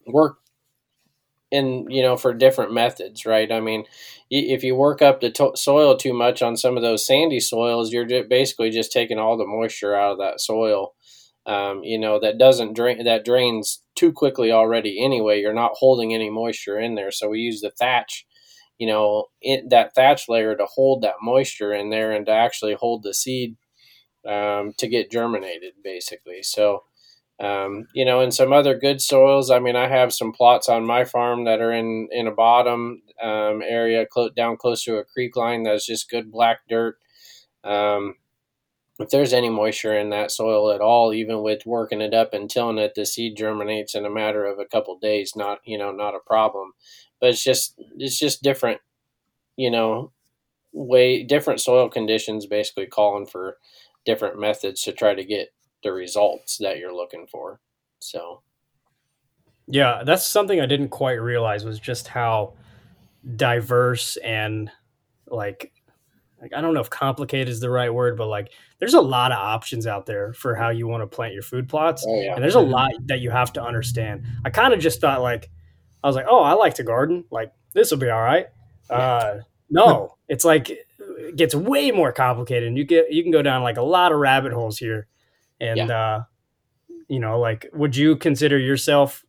[0.07, 0.39] work
[1.55, 3.51] in you know for different methods, right?
[3.53, 3.85] I mean,
[4.31, 7.93] if you work up the to- soil too much on some of those sandy soils,
[7.93, 10.95] you're basically just taking all the moisture out of that soil
[11.47, 15.41] um, you know that doesn't drain that drains too quickly already anyway.
[15.41, 17.11] You're not holding any moisture in there.
[17.11, 18.27] So we use the thatch
[18.79, 22.75] you know in, that thatch layer to hold that moisture in there and to actually
[22.75, 23.57] hold the seed
[24.27, 26.43] um, to get germinated basically.
[26.43, 26.85] So
[27.41, 30.87] um, you know in some other good soils i mean i have some plots on
[30.87, 35.05] my farm that are in in a bottom um, area close down close to a
[35.05, 36.99] creek line that's just good black dirt
[37.65, 38.15] um,
[39.01, 42.49] if there's any moisture in that soil at all, even with working it up and
[42.49, 45.35] tilling it, the seed germinates in a matter of a couple of days.
[45.35, 46.73] Not you know not a problem,
[47.21, 48.81] but it's just it's just different,
[49.57, 50.13] you know,
[50.73, 53.59] way different soil conditions basically calling for
[54.05, 55.49] different methods to try to get
[55.85, 57.61] the results that you're looking for.
[58.01, 58.43] So,
[59.69, 62.55] yeah, that's something I didn't quite realize was just how
[63.37, 64.71] diverse and
[65.29, 65.73] like
[66.41, 69.33] like I don't know if complicated is the right word, but like there's a lot
[69.33, 72.05] of options out there for how you want to plant your food plots.
[72.07, 72.35] Oh, yeah.
[72.35, 74.25] And there's a lot that you have to understand.
[74.45, 75.51] I kind of just thought like
[76.03, 77.25] I was like, oh, I like to garden.
[77.31, 78.49] Like this will be all right.
[78.91, 79.39] Uh,
[79.71, 83.63] no, it's like it gets way more complicated, and you get you can go down
[83.63, 85.07] like a lot of rabbit holes here.
[85.61, 85.99] And yeah.
[85.99, 86.25] uh,
[87.09, 89.25] you know, like, would you consider yourself,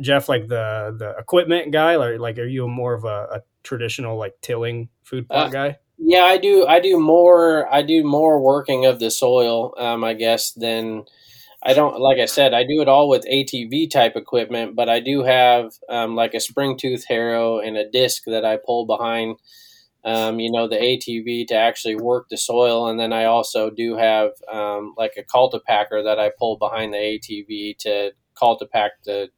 [0.00, 4.16] Jeff, like the the equipment guy, or like, are you more of a, a traditional
[4.16, 5.76] like tilling food plot uh, guy?
[5.98, 6.66] Yeah, I do.
[6.66, 7.72] I do more.
[7.72, 11.04] I do more working of the soil, um, I guess, than
[11.62, 12.00] I don't.
[12.00, 15.72] Like I said, I do it all with ATV type equipment, but I do have
[15.88, 19.38] um, like a spring tooth harrow and a disc that I pull behind.
[20.04, 23.96] Um, you know, the ATV to actually work the soil, and then I also do
[23.96, 29.30] have um, like a cultipacker that I pull behind the ATV to cultipack the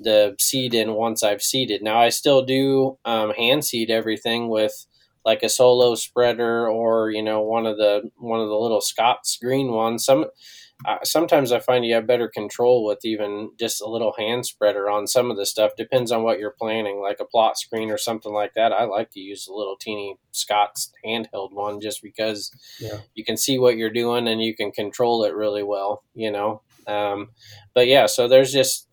[0.00, 1.82] the seed in once I've seeded.
[1.82, 4.86] Now I still do um, hand seed everything with
[5.24, 9.36] like a solo spreader or you know one of the one of the little Scott's
[9.42, 10.04] green ones.
[10.04, 10.26] Some
[10.84, 14.88] uh, sometimes I find you have better control with even just a little hand spreader
[14.88, 15.72] on some of the stuff.
[15.76, 18.72] Depends on what you're planning, like a plot screen or something like that.
[18.72, 22.98] I like to use a little teeny Scott's handheld one just because yeah.
[23.14, 26.04] you can see what you're doing and you can control it really well.
[26.14, 27.30] You know, um,
[27.74, 28.86] but yeah, so there's just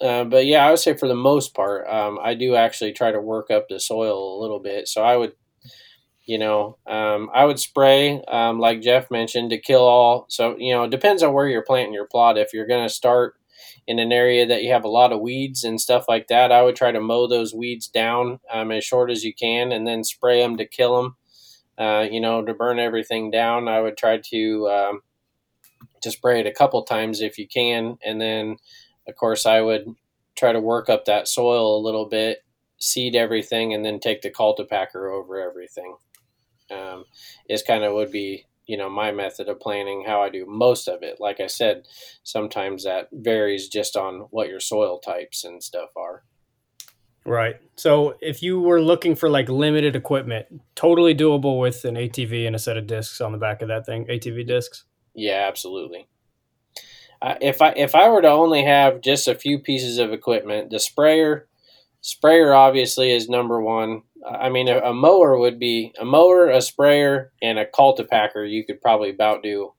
[0.00, 3.12] uh, but yeah, I would say for the most part, um, I do actually try
[3.12, 4.88] to work up the soil a little bit.
[4.88, 5.34] So I would
[6.30, 10.72] you know um, i would spray um, like jeff mentioned to kill all so you
[10.72, 12.38] know it depends on where you're planting your plot.
[12.38, 13.34] If you're going to start
[13.86, 16.62] in an area that you have a lot of weeds and stuff like that i
[16.62, 20.04] would try to mow those weeds down um, as short as you can and then
[20.04, 21.16] spray them to kill them
[21.80, 23.66] uh, you know to burn everything down.
[23.66, 25.00] I would try to um,
[26.02, 28.56] to spray it a couple times if you can and then
[29.08, 29.86] of course i would
[30.36, 32.44] try to work up that soil a little bit
[32.78, 35.96] seed everything and then take the cultipacker over everything
[36.70, 37.04] um,
[37.48, 40.86] is kind of would be you know my method of planning how i do most
[40.86, 41.16] of it.
[41.20, 41.86] Like i said
[42.22, 46.22] sometimes that varies just on what your soil types and stuff are.
[47.26, 47.56] Right.
[47.76, 52.56] So if you were looking for like limited equipment totally doable with an atv and
[52.56, 54.84] a set of discs on the back of that thing atv discs?
[55.14, 56.08] Yeah absolutely.
[57.20, 60.70] Uh, if i if i were to only have just a few pieces of equipment
[60.70, 61.48] the sprayer
[62.00, 66.60] sprayer obviously is number one I mean, a, a, mower would be a mower, a
[66.60, 68.48] sprayer, and a cultipacker.
[68.48, 69.72] You could probably about do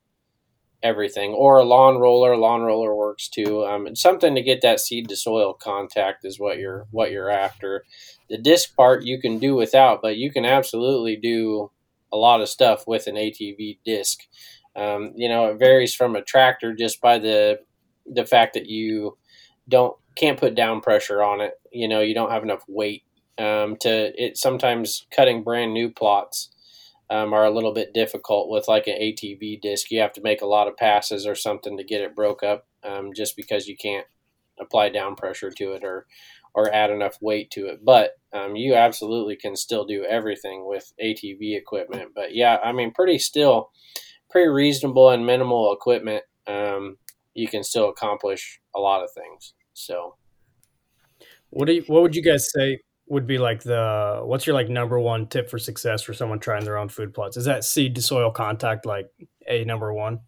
[0.84, 2.36] everything, or a lawn roller.
[2.36, 3.66] Lawn roller works too.
[3.66, 7.86] Um, something to get that seed to soil contact is what you're what you're after.
[8.30, 11.72] The disc part you can do without, but you can absolutely do
[12.12, 14.20] a lot of stuff with an ATV disc.
[14.76, 17.60] Um, you know, it varies from a tractor just by the
[18.06, 19.18] the fact that you
[19.70, 21.54] don't can't put down pressure on it.
[21.72, 23.04] You know, you don't have enough weight
[23.38, 24.38] um, to it.
[24.38, 26.50] Sometimes cutting brand new plots
[27.10, 29.91] um, are a little bit difficult with like an ATV disc.
[29.91, 32.67] You have to make a lot of passes or something to get it broke up,
[32.84, 34.08] um, just because you can't
[34.60, 36.08] apply down pressure to it or
[36.54, 37.84] or add enough weight to it.
[37.84, 42.12] But um, you absolutely can still do everything with ATV equipment.
[42.13, 43.72] But yeah, I mean, pretty still
[44.30, 46.24] pretty reasonable and minimal equipment.
[46.48, 46.98] Um,
[47.34, 49.54] you can still accomplish a lot of things.
[49.74, 50.15] So,
[51.50, 52.80] what do you, what would you guys say
[53.12, 56.63] would be like the what's your like number one tip for success for someone trying
[56.63, 57.36] their own food plots?
[57.36, 59.12] Is that seed to soil contact like
[59.45, 60.21] a number one?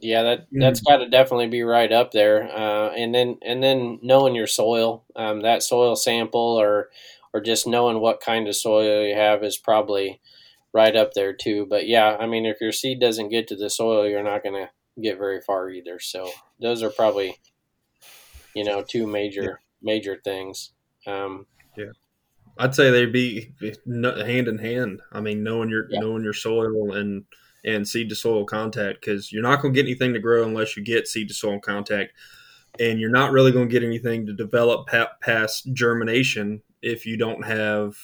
[0.00, 0.84] Yeah, that that's mm.
[0.86, 2.44] got to definitely be right up there.
[2.44, 6.90] Uh, and then and then knowing your soil, um, that soil sample, or
[7.34, 10.20] or just knowing what kind of soil you have is probably
[10.72, 11.66] right up there too.
[11.68, 14.54] But yeah, I mean, if your seed doesn't get to the soil, you're not going
[14.54, 14.70] to
[15.02, 15.98] get very far either.
[15.98, 17.36] So those are probably
[18.54, 19.54] you know two major yeah.
[19.82, 20.70] major things.
[21.04, 21.92] Um, yeah,
[22.58, 23.52] I'd say they'd be
[23.86, 25.00] hand in hand.
[25.12, 26.00] I mean, knowing your yeah.
[26.00, 27.24] knowing your soil and
[27.64, 30.76] and seed to soil contact because you're not going to get anything to grow unless
[30.76, 32.12] you get seed to soil contact,
[32.78, 34.86] and you're not really going to get anything to develop
[35.20, 37.96] past germination if you don't have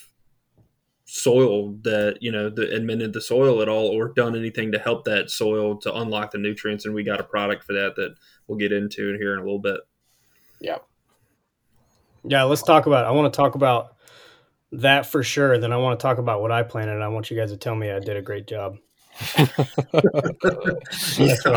[1.04, 5.04] soil that you know that amended the soil at all or done anything to help
[5.04, 6.87] that soil to unlock the nutrients.
[6.87, 8.14] And we got a product for that that
[8.46, 9.80] we'll get into here in a little bit.
[10.61, 10.78] Yeah
[12.24, 13.96] yeah let's talk about i want to talk about
[14.72, 17.30] that for sure then i want to talk about what i planted and i want
[17.30, 18.76] you guys to tell me i did a great job
[19.37, 19.44] I,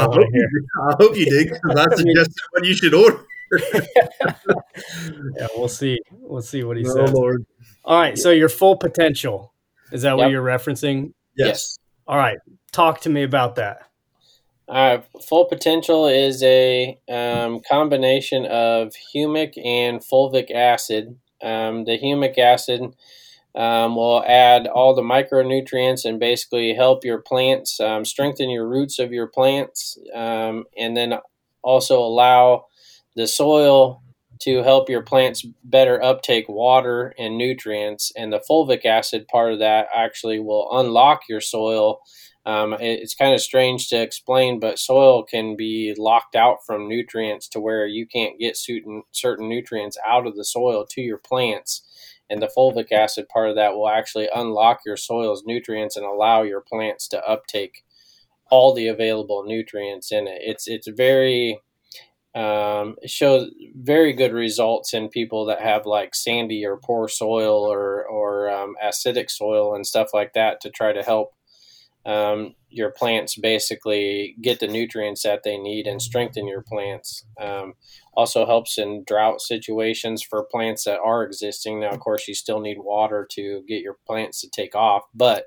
[0.04, 3.23] hope you, I, hope you, did because I suggested what you should order.
[5.38, 5.99] yeah, we'll see.
[6.12, 7.13] We'll see what he oh, says.
[7.13, 7.45] Lord.
[7.86, 8.17] All right.
[8.17, 9.54] So your full potential
[9.91, 10.17] is that yep.
[10.17, 11.13] what you're referencing?
[11.38, 11.47] Yes.
[11.47, 11.80] yes.
[12.08, 12.38] All right.
[12.71, 13.84] Talk to me about that.
[14.74, 21.16] Uh, full potential is a um, combination of humic and fulvic acid.
[21.44, 22.82] Um, the humic acid
[23.54, 28.98] um, will add all the micronutrients and basically help your plants um, strengthen your roots
[28.98, 31.20] of your plants, um, and then
[31.62, 32.66] also allow
[33.16, 34.02] the soil
[34.40, 38.12] to help your plants better uptake water and nutrients.
[38.18, 42.02] And the fulvic acid part of that actually will unlock your soil.
[42.46, 46.90] Um, it, it's kind of strange to explain, but soil can be locked out from
[46.90, 51.18] nutrients to where you can't get certain certain nutrients out of the soil to your
[51.18, 51.84] plants.
[52.30, 56.42] And the fulvic acid part of that will actually unlock your soil's nutrients and allow
[56.42, 57.84] your plants to uptake
[58.50, 60.42] all the available nutrients in it.
[60.42, 61.62] It's it's very
[62.36, 67.72] um, it shows very good results in people that have like sandy or poor soil
[67.72, 71.34] or or um, acidic soil and stuff like that to try to help
[72.06, 77.26] um, your plants basically get the nutrients that they need and strengthen your plants.
[77.39, 77.74] Um,
[78.13, 81.80] also helps in drought situations for plants that are existing.
[81.80, 85.46] Now, of course, you still need water to get your plants to take off, but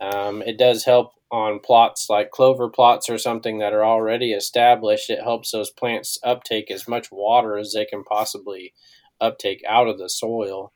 [0.00, 5.10] um, it does help on plots like clover plots or something that are already established.
[5.10, 8.72] It helps those plants uptake as much water as they can possibly
[9.20, 10.72] uptake out of the soil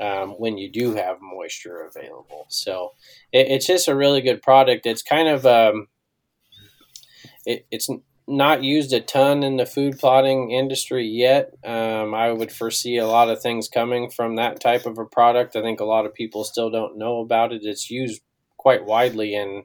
[0.00, 2.46] um, when you do have moisture available.
[2.48, 2.92] So
[3.32, 4.86] it, it's just a really good product.
[4.86, 5.88] It's kind of um,
[7.44, 7.88] it, it's
[8.28, 11.54] not used a ton in the food plotting industry yet.
[11.64, 15.56] Um, I would foresee a lot of things coming from that type of a product.
[15.56, 17.62] I think a lot of people still don't know about it.
[17.64, 18.20] It's used
[18.58, 19.64] quite widely in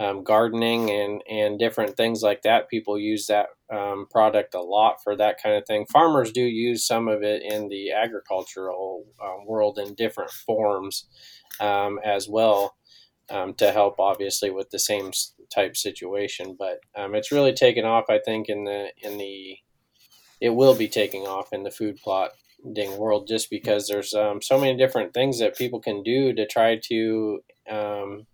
[0.00, 2.68] um, gardening and and different things like that.
[2.68, 5.86] People use that um, product a lot for that kind of thing.
[5.92, 11.06] Farmers do use some of it in the agricultural uh, world in different forms
[11.60, 12.74] um, as well
[13.30, 15.12] um, to help, obviously, with the same
[15.54, 16.56] type situation.
[16.58, 19.58] But um, it's really taken off, I think, in the in the
[20.40, 22.32] it will be taking off in the food plot
[22.72, 26.46] ding world just because there's um, so many different things that people can do to
[26.46, 28.26] try to um,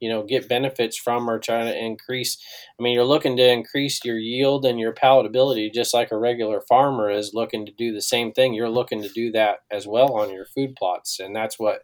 [0.00, 2.38] you know get benefits from or trying to increase
[2.78, 6.60] i mean you're looking to increase your yield and your palatability just like a regular
[6.60, 8.54] farmer is looking to do the same thing.
[8.54, 11.80] You're looking to do that as well on your food plots and that's what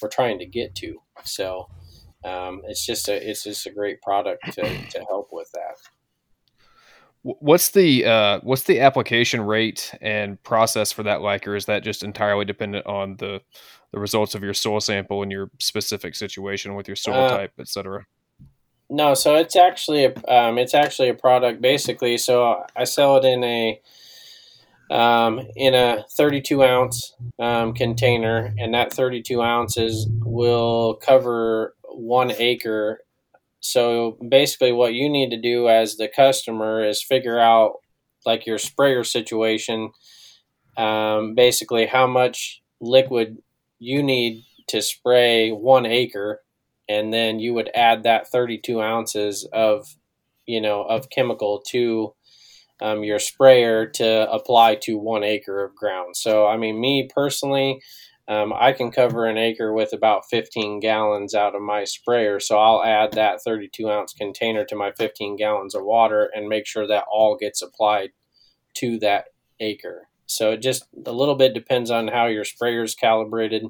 [0.00, 0.96] we're trying to get to.
[1.24, 1.68] So
[2.24, 5.76] um, it's just a it's just a great product to, to help with that.
[7.22, 11.82] What's the uh, what's the application rate and process for that like, or is that
[11.82, 13.42] just entirely dependent on the
[13.92, 17.52] the results of your soil sample and your specific situation with your soil uh, type,
[17.58, 18.06] etc.?
[18.88, 22.18] No, so it's actually a um, it's actually a product basically.
[22.18, 23.80] So I sell it in a
[24.90, 33.00] um, in a 32 ounce um, container, and that 32 ounces will cover one acre
[33.66, 37.78] so basically, what you need to do as the customer is figure out
[38.24, 39.90] like your sprayer situation,
[40.76, 43.38] um, basically how much liquid
[43.78, 46.42] you need to spray one acre,
[46.88, 49.86] and then you would add that 32 ounces of,
[50.46, 52.14] you know, of chemical to
[52.80, 56.16] um, your sprayer to apply to one acre of ground.
[56.16, 57.80] So, I mean, me personally,
[58.28, 62.40] um, I can cover an acre with about 15 gallons out of my sprayer.
[62.40, 66.66] So I'll add that 32 ounce container to my 15 gallons of water and make
[66.66, 68.10] sure that all gets applied
[68.74, 69.26] to that
[69.60, 70.08] acre.
[70.26, 73.64] So it just a little bit depends on how your sprayer is calibrated.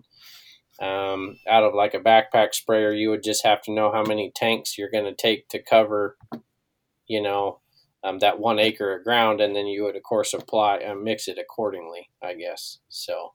[0.80, 4.30] Um, out of like a backpack sprayer, you would just have to know how many
[4.34, 6.18] tanks you're going to take to cover,
[7.06, 7.60] you know,
[8.04, 11.02] um, that one acre of ground, and then you would of course apply and uh,
[11.02, 12.10] mix it accordingly.
[12.22, 13.32] I guess so.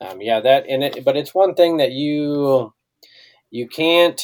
[0.00, 2.74] Um, yeah, that and it, but it's one thing that you
[3.50, 4.22] you can't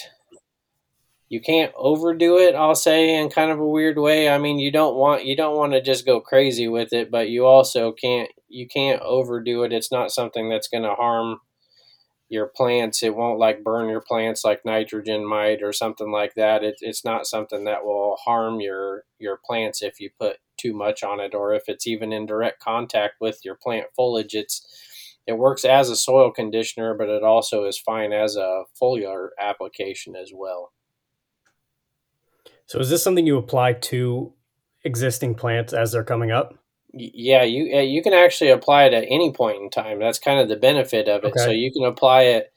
[1.29, 2.55] you can't overdo it.
[2.55, 4.29] I'll say in kind of a weird way.
[4.31, 7.29] I mean, you don't want you don't want to just go crazy with it, but
[7.29, 9.73] you also can't you can't overdo it.
[9.73, 11.41] It's not something that's going to harm
[12.29, 13.03] your plants.
[13.03, 16.63] It won't like burn your plants like nitrogen might or something like that.
[16.63, 21.03] It, it's not something that will harm your your plants if you put too much
[21.05, 24.35] on it or if it's even in direct contact with your plant foliage.
[24.35, 24.67] It's
[25.27, 30.17] it works as a soil conditioner, but it also is fine as a foliar application
[30.17, 30.73] as well.
[32.69, 34.33] So, is this something you apply to
[34.85, 36.55] existing plants as they're coming up?
[36.93, 39.99] Yeah, you you can actually apply it at any point in time.
[39.99, 41.29] That's kind of the benefit of it.
[41.29, 41.45] Okay.
[41.45, 42.53] So you can apply it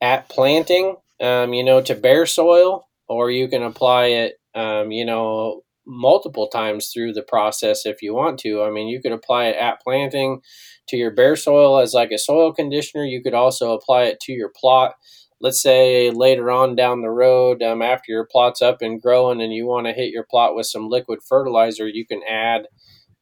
[0.00, 5.04] at planting, um, you know, to bare soil, or you can apply it, um, you
[5.04, 8.62] know, multiple times through the process if you want to.
[8.62, 10.40] I mean, you could apply it at planting
[10.88, 13.04] to your bare soil as like a soil conditioner.
[13.04, 14.94] You could also apply it to your plot.
[15.40, 19.52] Let's say later on down the road, um, after your plot's up and growing, and
[19.52, 22.68] you want to hit your plot with some liquid fertilizer, you can add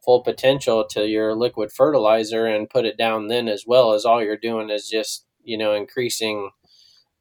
[0.04, 4.22] full potential to your liquid fertilizer and put it down then as well as all
[4.22, 6.50] you're doing is just you know increasing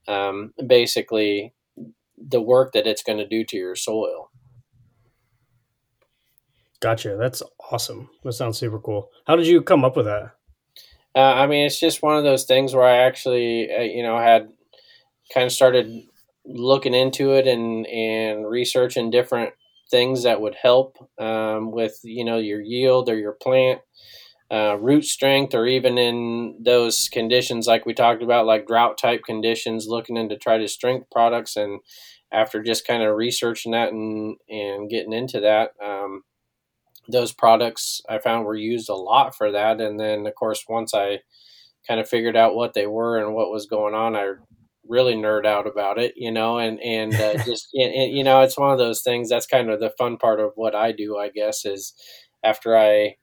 [0.08, 1.54] um, basically
[2.18, 4.30] the work that it's going to do to your soil
[6.80, 7.18] Gotcha.
[7.20, 7.42] That's
[7.72, 8.10] awesome.
[8.24, 9.10] That sounds super cool.
[9.26, 10.34] How did you come up with that?
[11.16, 14.20] Uh, I mean, it's just one of those things where I actually, uh, you know,
[14.20, 14.50] had
[15.34, 16.04] kind of started
[16.46, 19.54] looking into it and and researching different
[19.92, 23.82] things that would help um, with you know your yield or your plant
[24.52, 29.24] uh, root strength, or even in those conditions like we talked about, like drought type
[29.26, 31.58] conditions, looking into try to strength products.
[31.58, 31.82] And
[32.32, 35.72] after just kind of researching that and and getting into that.
[35.84, 36.24] Um,
[37.10, 39.80] those products I found were used a lot for that.
[39.80, 41.22] And then, of course, once I
[41.88, 44.34] kind of figured out what they were and what was going on, I
[44.90, 48.72] really nerd out about it, you know, and, and uh, just, you know, it's one
[48.72, 51.66] of those things that's kind of the fun part of what I do, I guess,
[51.66, 51.94] is
[52.44, 53.16] after I,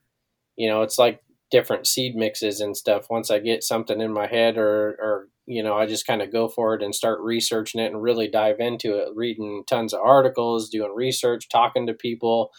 [0.56, 3.06] you know, it's like different seed mixes and stuff.
[3.10, 6.32] Once I get something in my head or, or, you know, I just kind of
[6.32, 10.00] go for it and start researching it and really dive into it, reading tons of
[10.00, 12.50] articles, doing research, talking to people,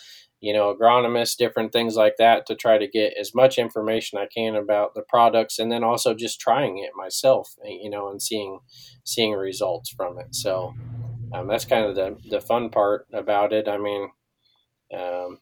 [0.42, 4.28] you know, agronomists, different things like that to try to get as much information I
[4.28, 8.22] can about the products and then also just trying it myself, eh, you know, and
[8.22, 8.60] seeing
[9.04, 10.36] seeing results from it.
[10.36, 10.74] So
[11.34, 13.68] um, that's kind of the, the fun part about it.
[13.68, 14.10] I mean,
[14.94, 15.40] um,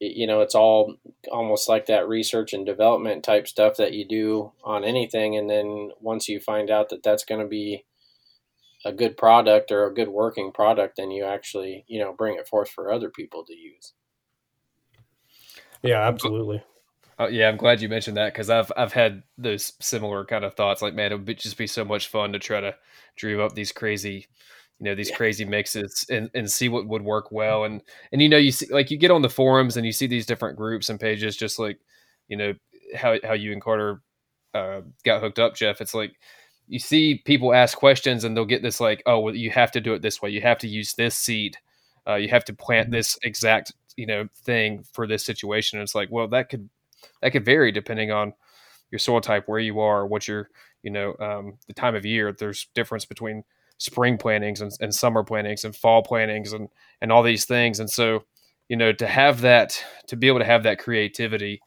[0.00, 0.96] it, you know, it's all
[1.30, 5.36] almost like that research and development type stuff that you do on anything.
[5.36, 7.84] And then once you find out that that's going to be
[8.84, 12.48] a good product or a good working product, then you actually, you know, bring it
[12.48, 13.92] forth for other people to use.
[15.82, 16.62] Yeah, absolutely.
[17.18, 20.54] Oh, yeah, I'm glad you mentioned that because I've I've had those similar kind of
[20.54, 20.82] thoughts.
[20.82, 22.74] Like, man, it would just be so much fun to try to
[23.16, 24.26] dream up these crazy,
[24.78, 25.16] you know, these yeah.
[25.16, 27.64] crazy mixes and, and see what would work well.
[27.64, 30.06] And and you know, you see like you get on the forums and you see
[30.06, 31.78] these different groups and pages, just like
[32.28, 32.54] you know
[32.96, 34.02] how how you and Carter
[34.54, 35.80] uh, got hooked up, Jeff.
[35.80, 36.14] It's like
[36.72, 39.80] you see people ask questions and they'll get this like, oh, well, you have to
[39.80, 40.30] do it this way.
[40.30, 41.58] You have to use this seed.
[42.08, 42.94] Uh, you have to plant mm-hmm.
[42.94, 45.78] this exact you know thing for this situation.
[45.78, 46.70] And it's like, well, that could
[47.20, 48.32] that could vary depending on
[48.90, 50.48] your soil type, where you are, what your
[50.82, 52.32] you know um, the time of year.
[52.32, 53.44] There's difference between
[53.76, 56.70] spring plantings and, and summer plantings and fall plantings and
[57.02, 57.80] and all these things.
[57.80, 58.24] And so
[58.70, 61.60] you know to have that to be able to have that creativity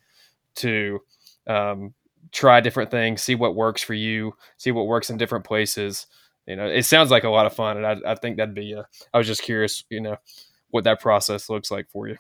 [0.55, 0.99] to
[1.45, 1.93] um,
[2.32, 6.07] try different things, see what works for you, see what works in different places.
[6.47, 8.73] You know, it sounds like a lot of fun, and I, I think that'd be.
[8.73, 10.17] A, I was just curious, you know,
[10.69, 12.17] what that process looks like for you.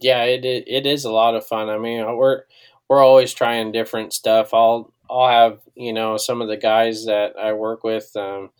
[0.00, 1.70] Yeah, it it is a lot of fun.
[1.70, 2.42] I mean, we're
[2.88, 4.52] we're always trying different stuff.
[4.52, 8.14] I'll I'll have you know some of the guys that I work with.
[8.16, 8.50] Um,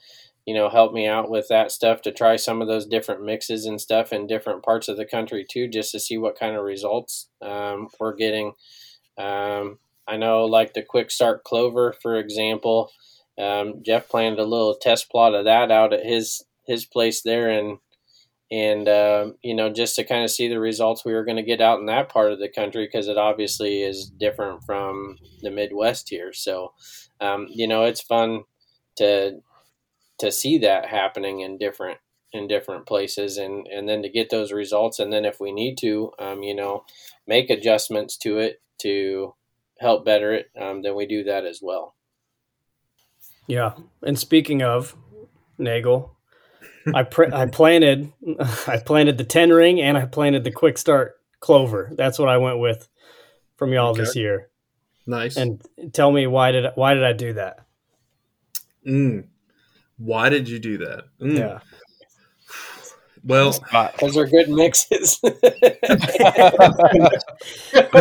[0.46, 3.64] you know, help me out with that stuff to try some of those different mixes
[3.66, 6.64] and stuff in different parts of the country too, just to see what kind of
[6.64, 8.52] results um, we're getting.
[9.18, 12.90] Um, I know, like the quick start clover, for example.
[13.38, 17.48] Um, Jeff planted a little test plot of that out at his his place there,
[17.48, 17.78] and
[18.50, 21.42] and uh, you know just to kind of see the results we were going to
[21.42, 25.50] get out in that part of the country because it obviously is different from the
[25.50, 26.32] Midwest here.
[26.32, 26.72] So
[27.20, 28.44] um, you know it's fun
[28.96, 29.40] to
[30.18, 31.98] to see that happening in different
[32.32, 35.76] in different places and and then to get those results and then if we need
[35.78, 36.84] to um, you know
[37.26, 39.34] make adjustments to it to
[39.78, 41.94] help better it um, then we do that as well
[43.46, 43.72] yeah
[44.02, 44.96] and speaking of
[45.58, 46.16] Nagle
[46.94, 48.12] I pr- I planted
[48.66, 51.90] I planted the ten ring and I planted the quick start clover.
[51.94, 52.88] That's what I went with
[53.56, 54.02] from y'all okay.
[54.02, 54.48] this year.
[55.06, 55.36] Nice.
[55.36, 55.62] And
[55.92, 57.66] tell me why did why did I do that?
[58.86, 59.26] Mm.
[59.98, 61.04] Why did you do that?
[61.20, 61.38] Mm.
[61.38, 61.60] Yeah.
[63.24, 63.54] Well,
[64.00, 65.20] those are good mixes.
[65.22, 65.32] this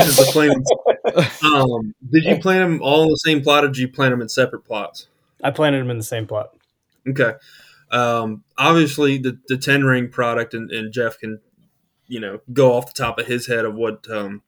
[0.07, 0.63] is the plan.
[1.43, 4.21] Um, did you plant them all in the same plot, or did you plant them
[4.21, 5.07] in separate plots?
[5.43, 6.55] I planted them in the same plot.
[7.07, 7.33] Okay.
[7.91, 11.39] Um, obviously, the the ten ring product, and, and, Jeff can,
[12.07, 14.41] you know, go off the top of his head of what um,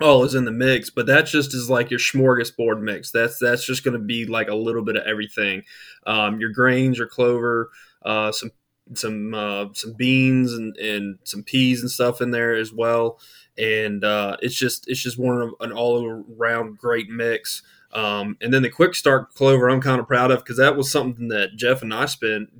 [0.00, 3.10] all is in the mix, but that just is like your smorgasbord mix.
[3.10, 5.64] That's that's just going to be like a little bit of everything.
[6.06, 7.70] Um, your grains, your clover,
[8.04, 8.50] uh, some
[8.94, 13.18] some uh, some beans and, and some peas and stuff in there as well.
[13.56, 17.62] And uh, it's just it's just one of an all around great mix.
[17.92, 20.90] Um, and then the quick start clover, I'm kind of proud of because that was
[20.90, 22.50] something that Jeff and I spent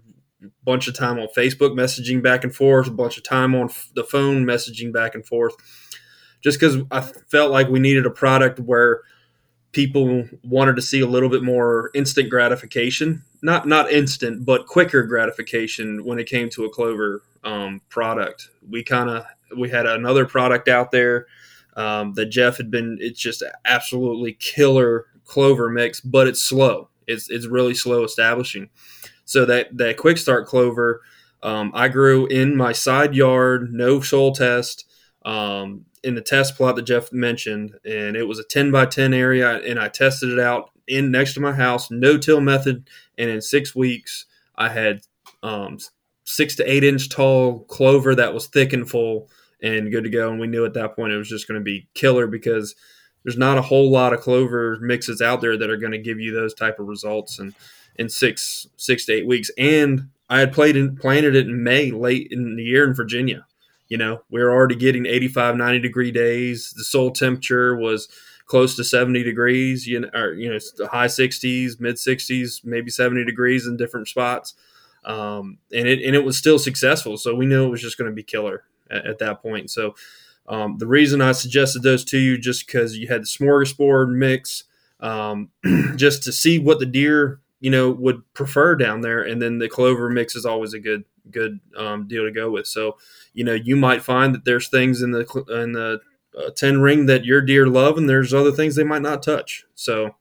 [0.43, 3.69] a bunch of time on Facebook messaging back and forth, a bunch of time on
[3.95, 5.55] the phone messaging back and forth,
[6.41, 9.03] just because I felt like we needed a product where
[9.73, 15.03] people wanted to see a little bit more instant gratification not not instant but quicker
[15.05, 18.51] gratification when it came to a clover um, product.
[18.69, 19.25] We kind of
[19.57, 21.27] we had another product out there
[21.77, 26.89] um, that jeff had been it's just absolutely killer clover mix but it's slow.
[27.07, 28.69] It's, it's really slow establishing.
[29.25, 31.03] So that that quick start clover,
[31.43, 34.85] um, I grew in my side yard, no soil test,
[35.25, 39.13] um, in the test plot that Jeff mentioned, and it was a 10 by 10
[39.13, 43.31] area, and I tested it out in next to my house, no till method, and
[43.31, 44.27] in six weeks
[44.57, 45.03] I had
[45.43, 45.79] um,
[46.25, 49.29] six to eight inch tall clover that was thick and full
[49.63, 50.31] and good to go.
[50.31, 52.75] And we knew at that point it was just going to be killer because
[53.25, 56.21] there's not a whole lot of clover mixes out there that are going to give
[56.21, 57.39] you those type of results.
[57.39, 57.55] And
[57.99, 59.51] in six six to eight weeks.
[59.59, 63.45] And I had played planted it in May, late in the year in Virginia.
[63.89, 66.73] You know, we were already getting 85, 90 degree days.
[66.77, 68.09] The soil temperature was
[68.49, 73.25] close to 70 degrees, you know, or, you know, high 60s, mid 60s, maybe 70
[73.25, 74.55] degrees in different spots.
[75.05, 77.17] Um, and it and it was still successful.
[77.17, 79.71] So we knew it was just going to be killer at, at, that point.
[79.71, 79.95] So
[80.49, 84.65] um, the reason I suggested those to you just because you had the smorgasbord mix,
[85.01, 85.51] um,
[85.97, 89.69] just to see what the deer you know would prefer down there and then the
[89.69, 92.97] clover mix is always a good good um, deal to go with so
[93.35, 95.21] you know you might find that there's things in the
[95.63, 96.01] in the
[96.37, 99.65] uh, 10 ring that your deer love and there's other things they might not touch.
[99.75, 100.15] So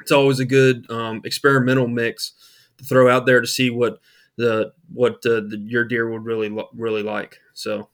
[0.00, 2.32] it's always a good um, experimental mix
[2.78, 4.00] to throw out there to see what
[4.36, 7.88] the what uh, the, your deer would really really like so.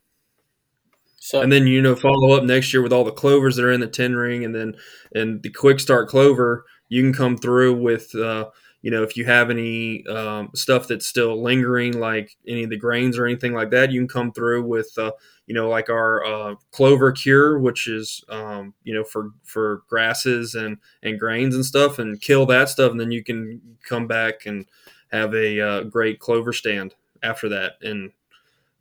[1.17, 3.73] So, and then you know follow up next year with all the clovers that are
[3.73, 4.77] in the 10 ring and then
[5.15, 8.51] and the quick start clover you can come through with uh,
[8.85, 12.77] you know, if you have any um, stuff that's still lingering, like any of the
[12.77, 15.13] grains or anything like that, you can come through with, uh,
[15.47, 20.55] you know, like our uh, clover cure, which is, um, you know, for for grasses
[20.55, 24.47] and and grains and stuff, and kill that stuff, and then you can come back
[24.47, 24.67] and
[25.13, 28.13] have a uh, great clover stand after that, and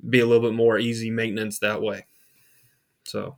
[0.09, 2.05] be a little bit more easy maintenance that way.
[3.03, 3.38] So.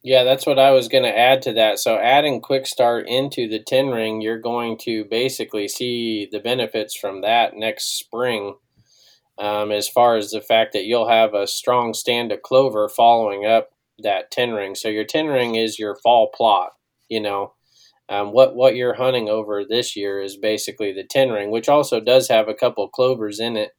[0.00, 1.80] Yeah, that's what I was going to add to that.
[1.80, 6.96] So, adding Quick Start into the 10 ring, you're going to basically see the benefits
[6.96, 8.54] from that next spring.
[9.38, 13.46] Um, as far as the fact that you'll have a strong stand of clover following
[13.46, 13.70] up
[14.00, 14.74] that 10 ring.
[14.74, 16.70] So, your 10 ring is your fall plot.
[17.08, 17.54] You know,
[18.08, 22.00] um, what, what you're hunting over this year is basically the 10 ring, which also
[22.00, 23.72] does have a couple clovers in it.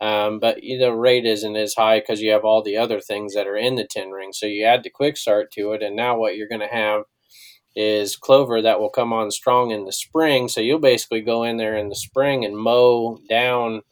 [0.00, 3.46] Um, but the rate isn't as high because you have all the other things that
[3.46, 4.32] are in the 10 ring.
[4.32, 7.02] So you add the quick start to it, and now what you're going to have
[7.74, 10.48] is clover that will come on strong in the spring.
[10.48, 13.82] So you'll basically go in there in the spring and mow down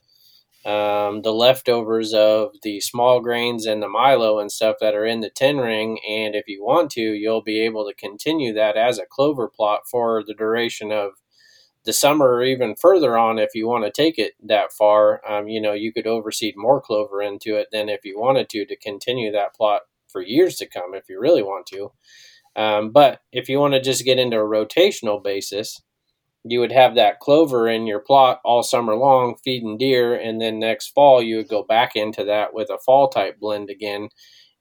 [0.64, 5.20] um, the leftovers of the small grains and the milo and stuff that are in
[5.20, 5.98] the 10 ring.
[6.08, 9.80] And if you want to, you'll be able to continue that as a clover plot
[9.90, 11.12] for the duration of
[11.84, 15.48] the summer or even further on, if you want to take it that far, um,
[15.48, 18.76] you know, you could overseed more clover into it than if you wanted to to
[18.76, 21.92] continue that plot for years to come if you really want to.
[22.56, 25.82] Um, but if you want to just get into a rotational basis,
[26.44, 30.58] you would have that clover in your plot all summer long feeding deer, and then
[30.58, 34.08] next fall you would go back into that with a fall type blend again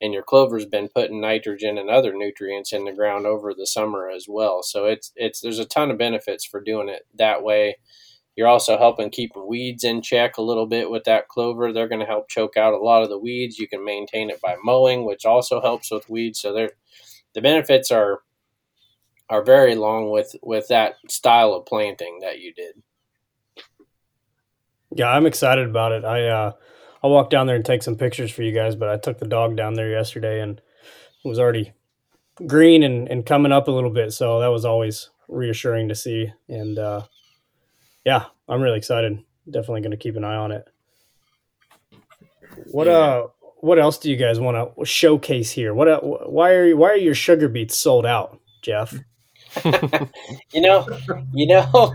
[0.03, 4.09] and your clover's been putting nitrogen and other nutrients in the ground over the summer
[4.09, 4.61] as well.
[4.61, 7.77] So it's it's there's a ton of benefits for doing it that way.
[8.35, 11.71] You're also helping keep weeds in check a little bit with that clover.
[11.71, 13.59] They're going to help choke out a lot of the weeds.
[13.59, 16.41] You can maintain it by mowing, which also helps with weeds.
[16.41, 16.71] So there,
[17.33, 18.21] the benefits are
[19.29, 22.81] are very long with with that style of planting that you did.
[24.95, 26.05] Yeah, I'm excited about it.
[26.05, 26.51] I uh,
[27.03, 28.75] I'll walk down there and take some pictures for you guys.
[28.75, 31.73] But I took the dog down there yesterday and it was already
[32.47, 34.13] green and, and coming up a little bit.
[34.13, 36.31] So that was always reassuring to see.
[36.47, 37.03] And uh,
[38.05, 39.19] yeah, I'm really excited.
[39.49, 40.65] Definitely going to keep an eye on it.
[42.71, 42.93] What yeah.
[42.93, 43.27] uh,
[43.59, 45.73] what else do you guys want to showcase here?
[45.73, 48.93] What uh, why are why are your sugar beets sold out, Jeff?
[50.53, 50.87] you know,
[51.33, 51.93] you know,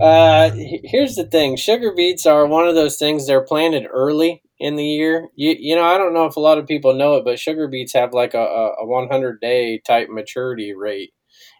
[0.00, 3.26] uh, here's the thing: sugar beets are one of those things.
[3.26, 5.28] They're planted early in the year.
[5.36, 7.68] You you know, I don't know if a lot of people know it, but sugar
[7.68, 8.38] beets have like a,
[8.80, 11.12] a 100 day type maturity rate,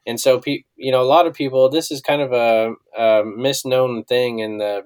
[0.06, 1.70] and so pe- you know, a lot of people.
[1.70, 4.82] This is kind of a, a misknown thing in the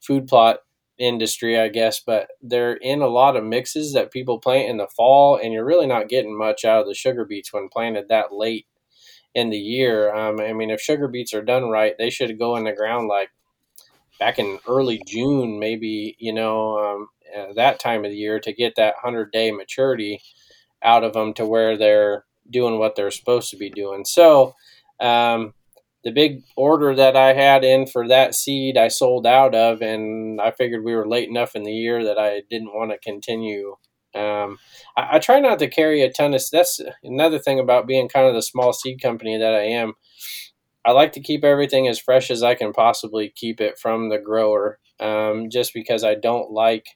[0.00, 0.58] food plot
[0.98, 4.88] industry, I guess, but they're in a lot of mixes that people plant in the
[4.96, 8.32] fall, and you're really not getting much out of the sugar beets when planted that
[8.32, 8.66] late
[9.34, 10.14] in the year.
[10.14, 13.08] Um, I mean, if sugar beets are done right, they should go in the ground
[13.08, 13.30] like
[14.18, 17.08] back in early June, maybe, you know, um,
[17.56, 20.20] that time of the year to get that 100 day maturity
[20.82, 24.04] out of them to where they're doing what they're supposed to be doing.
[24.04, 24.54] So,
[25.00, 25.54] um,
[26.04, 30.38] the big order that I had in for that seed, I sold out of, and
[30.38, 33.76] I figured we were late enough in the year that I didn't want to continue
[34.14, 34.58] um,
[34.96, 36.42] I, I, try not to carry a ton of.
[36.52, 39.94] That's another thing about being kind of the small seed company that I am.
[40.84, 44.18] I like to keep everything as fresh as I can possibly keep it from the
[44.18, 46.86] grower, um, just because I don't like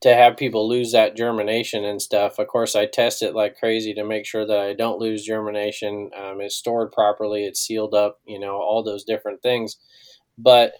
[0.00, 2.38] to have people lose that germination and stuff.
[2.38, 6.10] Of course, I test it like crazy to make sure that I don't lose germination.
[6.16, 9.76] Um, it's stored properly, it's sealed up, you know, all those different things.
[10.38, 10.72] But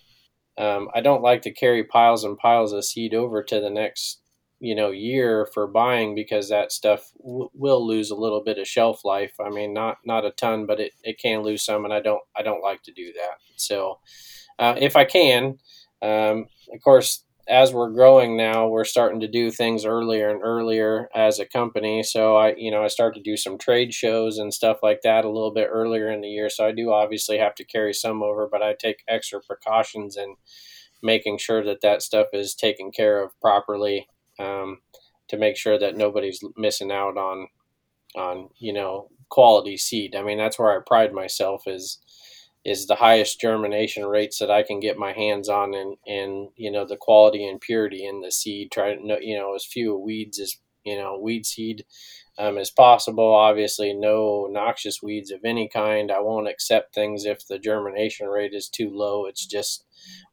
[0.57, 4.21] um, I don't like to carry piles and piles of seed over to the next
[4.61, 8.67] you know year for buying because that stuff w- will lose a little bit of
[8.69, 9.33] shelf life.
[9.45, 12.23] I mean not not a ton but it, it can lose some and i don't
[12.37, 13.39] i don't like to do that.
[13.57, 13.99] So
[14.59, 15.59] uh, if i can
[16.03, 21.09] um, of course as we're growing now we're starting to do things earlier and earlier
[21.15, 22.03] as a company.
[22.03, 25.25] So i you know i start to do some trade shows and stuff like that
[25.25, 26.49] a little bit earlier in the year.
[26.51, 30.37] So i do obviously have to carry some over but i take extra precautions and
[31.03, 34.09] making sure that that stuff is taken care of properly
[34.41, 34.81] um,
[35.29, 37.49] to make sure that nobody's missing out on
[38.17, 40.17] on you know quality seed.
[40.17, 41.99] I mean that's where I pride myself is
[42.65, 46.71] is the highest germination rates that I can get my hands on and and you
[46.71, 48.71] know the quality and purity in the seed.
[48.73, 51.85] Try to you know as few weeds as you know weed seed
[52.41, 53.35] um, as possible.
[53.35, 56.11] Obviously, no noxious weeds of any kind.
[56.11, 59.27] I won't accept things if the germination rate is too low.
[59.27, 59.85] It's just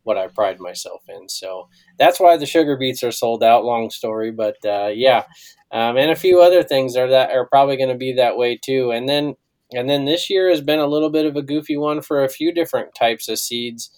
[0.03, 1.27] what I pride myself in.
[1.27, 1.67] So
[1.99, 3.65] that's why the sugar beets are sold out.
[3.65, 5.23] Long story, but uh, yeah,
[5.71, 8.57] um, and a few other things are that are probably going to be that way
[8.57, 8.91] too.
[8.91, 9.35] And then
[9.73, 12.29] and then this year has been a little bit of a goofy one for a
[12.29, 13.89] few different types of seeds.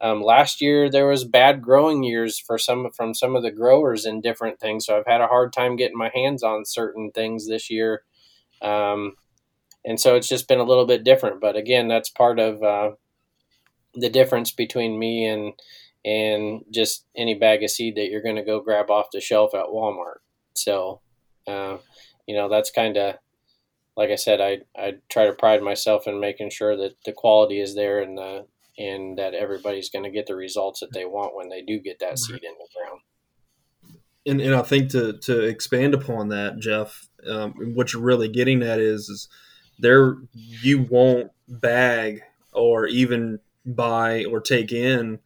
[0.00, 4.04] Um, last year there was bad growing years for some from some of the growers
[4.04, 7.48] in different things, so I've had a hard time getting my hands on certain things
[7.48, 8.02] this year.
[8.60, 9.16] Um,
[9.84, 11.40] and so it's just been a little bit different.
[11.40, 12.90] But again, that's part of uh,
[13.94, 15.54] the difference between me and
[16.04, 19.54] and just any bag of seed that you're going to go grab off the shelf
[19.54, 20.18] at Walmart.
[20.54, 21.00] So,
[21.48, 21.78] uh,
[22.26, 23.16] you know, that's kind of
[23.96, 24.40] like I said.
[24.40, 28.18] I I try to pride myself in making sure that the quality is there and
[28.18, 28.46] the
[28.78, 31.98] and that everybody's going to get the results that they want when they do get
[32.00, 33.00] that seed in the ground.
[34.26, 38.62] And, and I think to, to expand upon that, Jeff, um, what you're really getting
[38.62, 39.28] at is, is
[39.78, 42.22] there you won't bag
[42.52, 45.20] or even buy or take in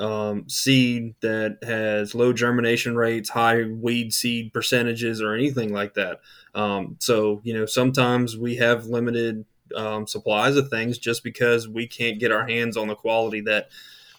[0.00, 6.20] um, seed that has low germination rates, high weed seed percentages, or anything like that.
[6.54, 9.44] Um, so, you know, sometimes we have limited
[9.76, 13.68] um, supplies of things just because we can't get our hands on the quality that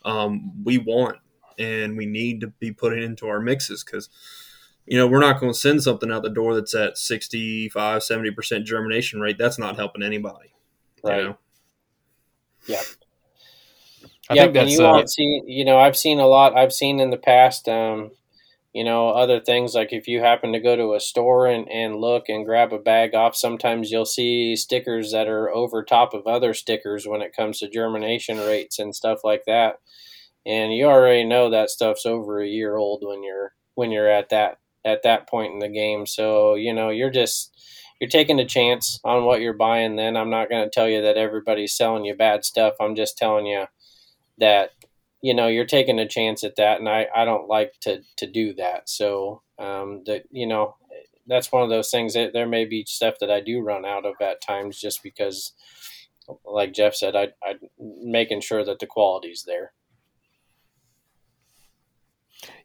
[0.04, 1.18] um, we want
[1.60, 4.10] and we need to be putting into our mixes because,
[4.86, 8.66] you know, we're not going to send something out the door that's at 65, 70%
[8.66, 9.38] germination rate.
[9.38, 10.54] That's not helping anybody.
[11.04, 11.18] Right.
[11.18, 11.38] You know?
[12.68, 12.82] Yeah.
[14.30, 15.41] I yeah, think that's you uh, won't see.
[15.45, 16.56] You know, I've seen a lot.
[16.56, 17.68] I've seen in the past.
[17.68, 18.12] Um,
[18.74, 21.97] you know, other things like if you happen to go to a store and, and
[21.97, 26.26] look and grab a bag off, sometimes you'll see stickers that are over top of
[26.26, 29.80] other stickers when it comes to germination rates and stuff like that.
[30.45, 34.30] And you already know that stuff's over a year old when you're when you're at
[34.30, 36.05] that at that point in the game.
[36.05, 37.51] So, you know, you're just
[37.99, 40.17] you're taking a chance on what you're buying then.
[40.17, 42.74] I'm not going to tell you that everybody's selling you bad stuff.
[42.80, 43.65] I'm just telling you
[44.39, 44.72] that
[45.22, 48.28] you know you're taking a chance at that and i i don't like to to
[48.28, 50.76] do that so um that you know
[51.28, 54.05] that's one of those things that there may be stuff that i do run out
[54.05, 55.53] of at times just because
[56.45, 59.74] like jeff said i i making sure that the quality's there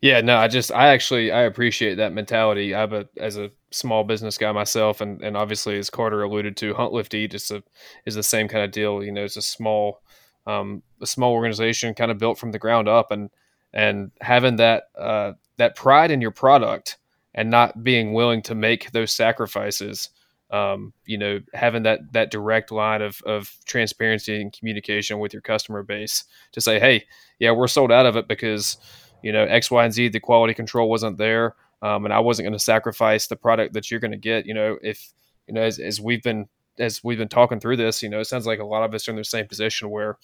[0.01, 2.75] Yeah, no, I just I actually I appreciate that mentality.
[2.75, 6.57] I have a as a small business guy myself, and and obviously as Carter alluded
[6.59, 7.63] to, Hunt Lift Eat is a
[8.07, 9.03] is the same kind of deal.
[9.05, 10.03] You know, it's a small
[10.47, 13.31] um, a small organization kind of built from the ground up, and
[13.73, 16.97] and having that uh, that pride in your product
[17.35, 20.11] and not being willing to make those sacrifices.
[20.51, 25.43] Um, you know, having that that direct line of of transparency and communication with your
[25.43, 27.05] customer base to say, hey,
[27.39, 28.77] yeah, we're sold out of it because
[29.23, 32.45] you know X, Y, and Z, the quality control wasn't there, um, and I wasn't
[32.45, 34.47] going to sacrifice the product that you're going to get.
[34.47, 35.13] You know, if
[35.49, 38.27] you know as, as we've been as we've been talking through this, you know, it
[38.27, 40.19] sounds like a lot of us are in the same position where,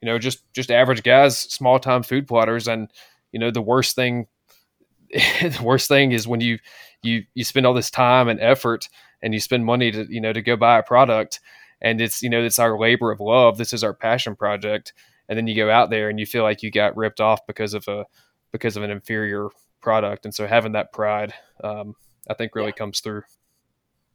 [0.00, 2.90] you know, just just average guys, small time food plotters, and
[3.32, 4.26] you know, the worst thing,
[5.10, 6.58] the worst thing is when you
[7.02, 8.88] you you spend all this time and effort
[9.22, 11.40] and you spend money to you know to go buy a product,
[11.80, 13.58] and it's you know it's our labor of love.
[13.58, 14.92] This is our passion project,
[15.28, 17.74] and then you go out there and you feel like you got ripped off because
[17.74, 18.04] of a
[18.52, 19.48] because of an inferior
[19.80, 20.24] product.
[20.24, 21.94] And so having that pride, um,
[22.28, 22.72] I think really yeah.
[22.72, 23.22] comes through.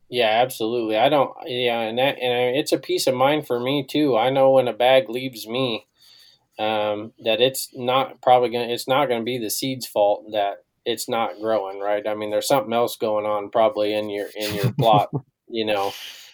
[0.10, 0.97] Yeah, absolutely.
[0.97, 1.32] I don't.
[1.45, 4.18] Yeah, and that and it's a peace of mind for me too.
[4.18, 5.86] I know when a bag leaves me,
[6.60, 8.70] um, that it's not probably gonna.
[8.74, 11.80] It's not gonna be the seed's fault that it's not growing.
[11.80, 12.07] Right.
[12.07, 15.10] I mean, there's something else going on probably in your in your plot.
[15.49, 15.93] you know,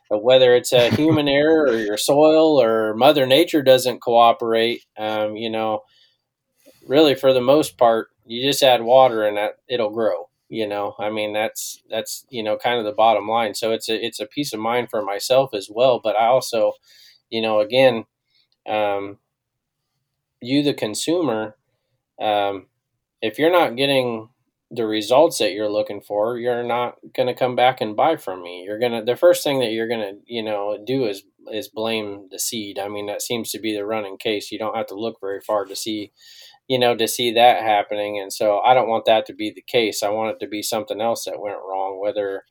[0.10, 4.84] but whether it's a human error or your soil or Mother Nature doesn't cooperate.
[4.98, 5.84] Um, you know,
[6.88, 10.30] really for the most part, you just add water and that it'll grow.
[10.50, 13.56] You know, I mean that's that's you know kind of the bottom line.
[13.56, 16.00] So it's a it's a peace of mind for myself as well.
[16.04, 16.74] But I also,
[17.30, 18.06] you know, again,
[18.68, 19.20] um,
[20.42, 21.56] you the consumer,
[22.22, 22.68] um,
[23.22, 24.30] if you're not getting
[24.72, 28.44] the results that you're looking for, you're not going to come back and buy from
[28.44, 28.64] me.
[28.66, 31.70] You're going to the first thing that you're going to, you know, do is is
[31.70, 32.80] blame the seed.
[32.80, 34.52] I mean, that seems to be the running case.
[34.52, 36.12] You don't have to look very far to see
[36.68, 38.20] you know, to see that happening.
[38.20, 40.02] And so I don't want that to be the case.
[40.02, 42.44] I want it to be something else that went wrong, whether,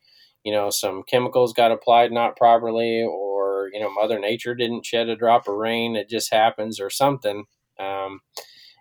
[0.43, 5.09] you know, some chemicals got applied not properly or, you know, Mother Nature didn't shed
[5.09, 5.95] a drop of rain.
[5.95, 7.45] It just happens or something.
[7.79, 8.21] Um,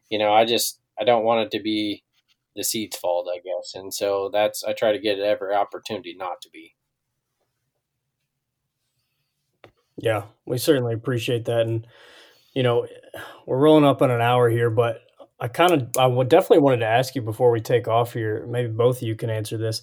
[0.09, 2.05] you know, I just, I don't want it to be
[2.55, 3.75] the seed's fault, I guess.
[3.75, 6.75] And so that's, I try to get every opportunity not to be.
[9.97, 11.63] Yeah, we certainly appreciate that.
[11.63, 11.87] And,
[12.53, 12.87] you know,
[13.47, 15.01] we're rolling up on an hour here, but
[15.41, 18.47] I kind of, I would definitely wanted to ask you before we take off here.
[18.49, 19.83] Maybe both of you can answer this.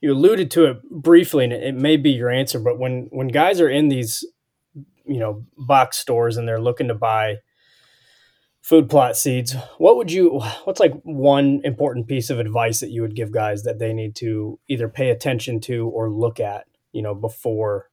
[0.00, 2.58] You alluded to it briefly, and it may be your answer.
[2.58, 4.24] But when when guys are in these,
[4.74, 7.36] you know, box stores and they're looking to buy
[8.60, 10.40] food plot seeds, what would you?
[10.64, 14.14] What's like one important piece of advice that you would give guys that they need
[14.16, 17.90] to either pay attention to or look at, you know, before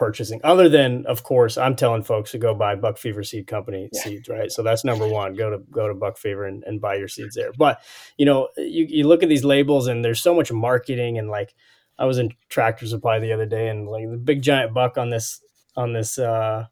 [0.00, 3.90] purchasing other than of course i'm telling folks to go buy buck fever seed company
[3.92, 4.00] yeah.
[4.00, 4.50] seeds right?
[4.50, 7.34] So that's number one go to go to buck fever and, and buy your seeds
[7.34, 7.52] there.
[7.52, 7.82] But
[8.16, 11.54] you know you, you look at these labels and there's so much marketing and like
[11.98, 15.10] i was in tractor supply the other day and like the big giant buck on
[15.10, 15.42] this
[15.76, 16.64] on this uh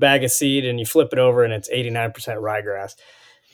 [0.00, 2.96] bag of seed and you flip it over and it's 89% ryegrass.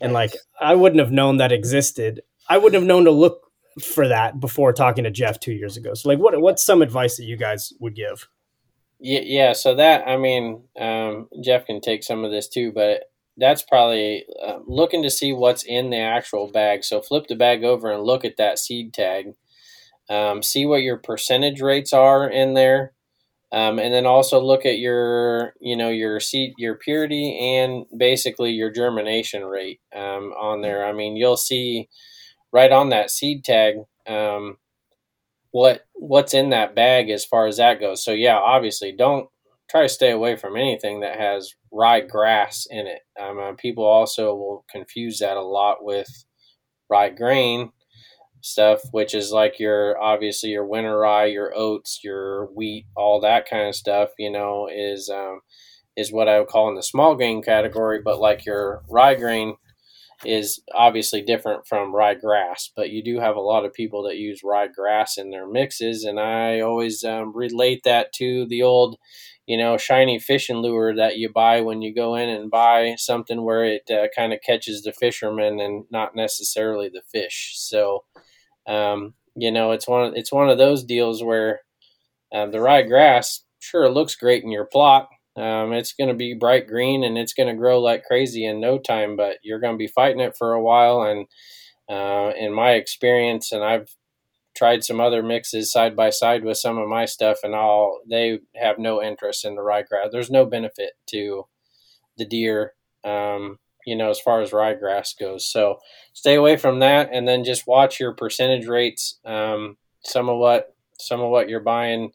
[0.00, 2.22] And like i wouldn't have known that existed.
[2.48, 3.42] I wouldn't have known to look
[3.84, 5.92] for that before talking to jeff two years ago.
[5.92, 8.26] So like what what's some advice that you guys would give
[9.00, 9.52] yeah, yeah.
[9.52, 13.04] So that I mean, um, Jeff can take some of this too, but
[13.36, 16.84] that's probably uh, looking to see what's in the actual bag.
[16.84, 19.34] So flip the bag over and look at that seed tag.
[20.10, 22.94] Um, see what your percentage rates are in there,
[23.52, 28.50] um, and then also look at your, you know, your seed, your purity, and basically
[28.52, 30.86] your germination rate um, on there.
[30.86, 31.88] I mean, you'll see
[32.52, 33.76] right on that seed tag
[34.06, 34.58] um,
[35.50, 38.04] what what's in that bag as far as that goes.
[38.04, 39.28] So yeah, obviously don't
[39.68, 43.00] try to stay away from anything that has rye grass in it.
[43.20, 46.08] Um, people also will confuse that a lot with
[46.88, 47.72] rye grain
[48.40, 53.48] stuff, which is like your obviously your winter rye, your oats, your wheat, all that
[53.48, 54.10] kind of stuff.
[54.18, 55.40] You know, is um,
[55.96, 59.56] is what I would call in the small grain category, but like your rye grain
[60.24, 64.16] is obviously different from rye grass, but you do have a lot of people that
[64.16, 68.96] use rye grass in their mixes, and I always um, relate that to the old,
[69.46, 73.42] you know, shiny fishing lure that you buy when you go in and buy something
[73.44, 77.54] where it uh, kind of catches the fisherman and not necessarily the fish.
[77.56, 78.04] So,
[78.66, 81.60] um, you know, it's one it's one of those deals where
[82.34, 85.08] um, the rye grass sure looks great in your plot,
[85.38, 88.60] um, it's going to be bright green and it's going to grow like crazy in
[88.60, 91.02] no time, but you're going to be fighting it for a while.
[91.02, 91.26] And
[91.88, 93.94] uh, in my experience, and I've
[94.56, 98.40] tried some other mixes side by side with some of my stuff, and all they
[98.56, 100.10] have no interest in the ryegrass.
[100.10, 101.46] There's no benefit to
[102.16, 102.72] the deer,
[103.04, 105.46] um, you know, as far as ryegrass goes.
[105.46, 105.78] So
[106.12, 109.20] stay away from that, and then just watch your percentage rates.
[109.24, 112.10] Um, some of what some of what you're buying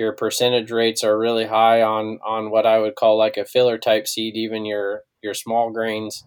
[0.00, 3.76] your percentage rates are really high on on what I would call like a filler
[3.76, 6.24] type seed, even your your small grains,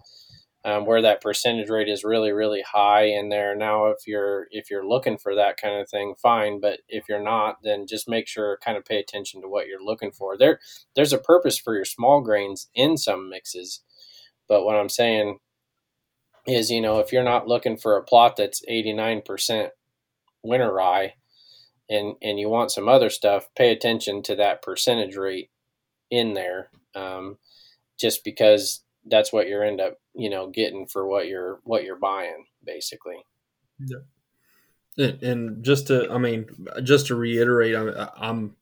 [0.63, 3.55] um, where that percentage rate is really really high in there.
[3.55, 6.61] Now, if you're if you're looking for that kind of thing, fine.
[6.61, 9.83] But if you're not, then just make sure kind of pay attention to what you're
[9.83, 10.37] looking for.
[10.37, 10.59] There
[10.95, 13.81] there's a purpose for your small grains in some mixes,
[14.47, 15.39] but what I'm saying
[16.45, 19.69] is, you know, if you're not looking for a plot that's 89%
[20.43, 21.13] winter rye
[21.89, 25.49] and and you want some other stuff, pay attention to that percentage rate
[26.09, 27.37] in there, um,
[27.99, 31.99] just because that's what you're end up you know getting for what you're what you're
[31.99, 33.25] buying basically.
[33.79, 33.97] Yeah.
[34.97, 36.45] And just to, I mean,
[36.83, 38.55] just to reiterate, I'm, I'm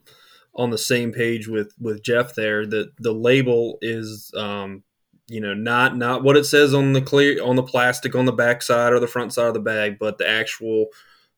[0.54, 2.66] on the same page with with Jeff there.
[2.66, 4.84] That the label is, um,
[5.28, 8.32] you know, not not what it says on the clear on the plastic on the
[8.32, 10.88] back side or the front side of the bag, but the actual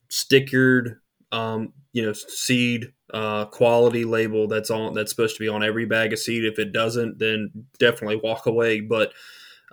[0.10, 0.98] stickered
[1.34, 5.86] um, you know seed uh, quality label that's on that's supposed to be on every
[5.86, 6.46] bag of seed.
[6.46, 8.80] If it doesn't, then definitely walk away.
[8.80, 9.12] But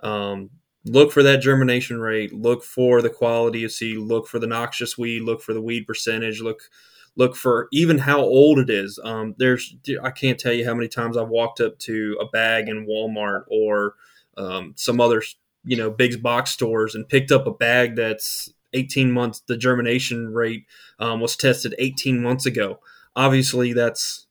[0.03, 0.49] um,
[0.85, 2.33] look for that germination rate.
[2.33, 3.99] Look for the quality of seed.
[3.99, 5.21] Look for the noxious weed.
[5.21, 6.41] Look for the weed percentage.
[6.41, 6.63] Look
[7.15, 8.99] look for even how old it is.
[9.03, 12.69] Um, there's I can't tell you how many times I've walked up to a bag
[12.69, 13.95] in Walmart or
[14.37, 15.21] um, some other
[15.63, 20.33] you know big box stores and picked up a bag that's 18 months, the germination
[20.33, 20.65] rate
[20.99, 22.79] um, was tested 18 months ago.
[23.15, 24.27] Obviously, that's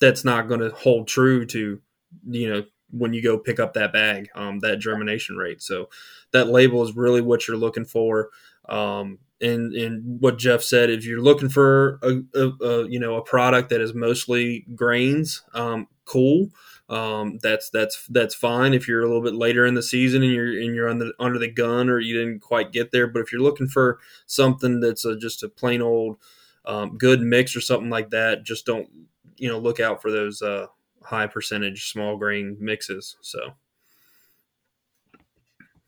[0.00, 1.80] that's not going to hold true to
[2.28, 5.60] you know when you go pick up that bag, um, that germination rate.
[5.60, 5.88] So
[6.32, 8.30] that label is really what you're looking for.
[8.68, 13.16] Um, and and what Jeff said, if you're looking for a, a, a you know
[13.16, 16.48] a product that is mostly grains, um, cool.
[16.88, 20.32] Um, that's that's that's fine if you're a little bit later in the season and
[20.32, 23.06] you're and you're under under the gun or you didn't quite get there.
[23.06, 26.18] But if you're looking for something that's a, just a plain old
[26.66, 28.88] um, good mix or something like that, just don't
[29.36, 30.66] you know look out for those uh,
[31.02, 33.16] high percentage small grain mixes.
[33.22, 33.52] So.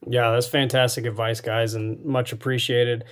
[0.09, 3.05] Yeah, that's fantastic advice, guys, and much appreciated.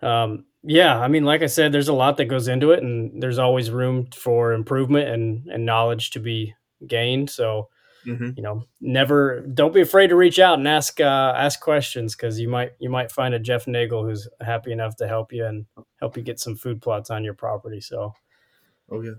[0.00, 3.20] Um, yeah, I mean, like I said, there's a lot that goes into it, and
[3.20, 6.54] there's always room for improvement and and knowledge to be
[6.86, 7.30] gained.
[7.30, 7.68] So,
[8.06, 8.30] mm-hmm.
[8.36, 12.40] you know, never don't be afraid to reach out and ask uh, ask questions because
[12.40, 15.66] you might you might find a Jeff Nagle who's happy enough to help you and
[16.00, 17.80] help you get some food plots on your property.
[17.80, 18.14] So,
[18.90, 19.12] oh yeah.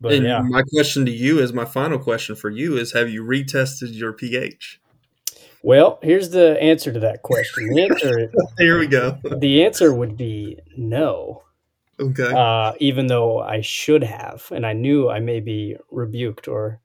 [0.00, 0.42] But and yeah.
[0.42, 4.12] my question to you is my final question for you is have you retested your
[4.12, 4.80] pH?
[5.62, 7.72] Well, here's the answer to that question.
[7.72, 9.18] The answer Here we go.
[9.24, 11.42] The answer would be no.
[11.98, 12.30] Okay.
[12.36, 16.80] Uh, even though I should have, and I knew I may be rebuked or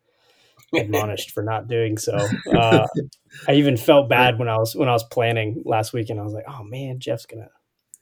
[0.76, 2.18] admonished for not doing so.
[2.56, 2.88] Uh,
[3.48, 6.20] I even felt bad when I was when I was planning last weekend.
[6.20, 7.50] I was like, "Oh man, Jeff's gonna,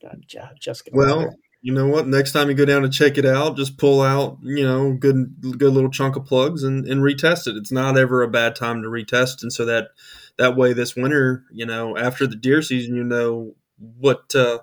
[0.01, 0.23] God,
[0.59, 2.07] Jeff's gonna." Well, you know what?
[2.07, 5.35] Next time you go down to check it out, just pull out you know good
[5.57, 7.57] good little chunk of plugs and, and retest it.
[7.57, 9.89] It's not ever a bad time to retest, and so that
[10.37, 14.59] that way this winter, you know, after the deer season, you know what uh,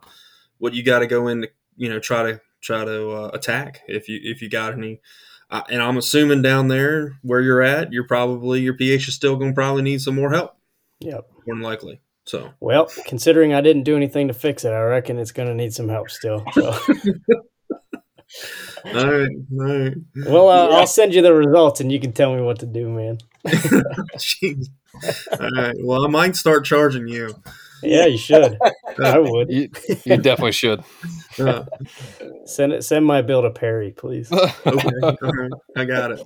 [0.58, 3.82] what you got to go in to you know try to try to uh, attack
[3.86, 5.00] if you if you got any
[5.50, 9.36] uh, and I'm assuming down there where you're at, you're probably your pH is still
[9.36, 10.56] going to probably need some more help.
[11.00, 12.00] Yep, more than likely.
[12.26, 15.54] So well, considering I didn't do anything to fix it, I reckon it's going to
[15.54, 16.44] need some help still.
[16.52, 16.72] So.
[18.84, 19.94] all right, all right.
[20.26, 20.76] Well, uh, yeah.
[20.76, 23.18] I'll send you the results, and you can tell me what to do, man.
[25.40, 25.76] all right.
[25.80, 27.34] Well, I might start charging you.
[27.82, 28.58] Yeah, you should.
[29.04, 29.50] I would.
[29.50, 29.70] You,
[30.04, 30.82] you definitely should.
[31.38, 31.64] Uh,
[32.44, 32.84] send it.
[32.84, 34.30] Send my bill to Perry, please.
[34.66, 34.88] okay,
[35.76, 36.22] I got it.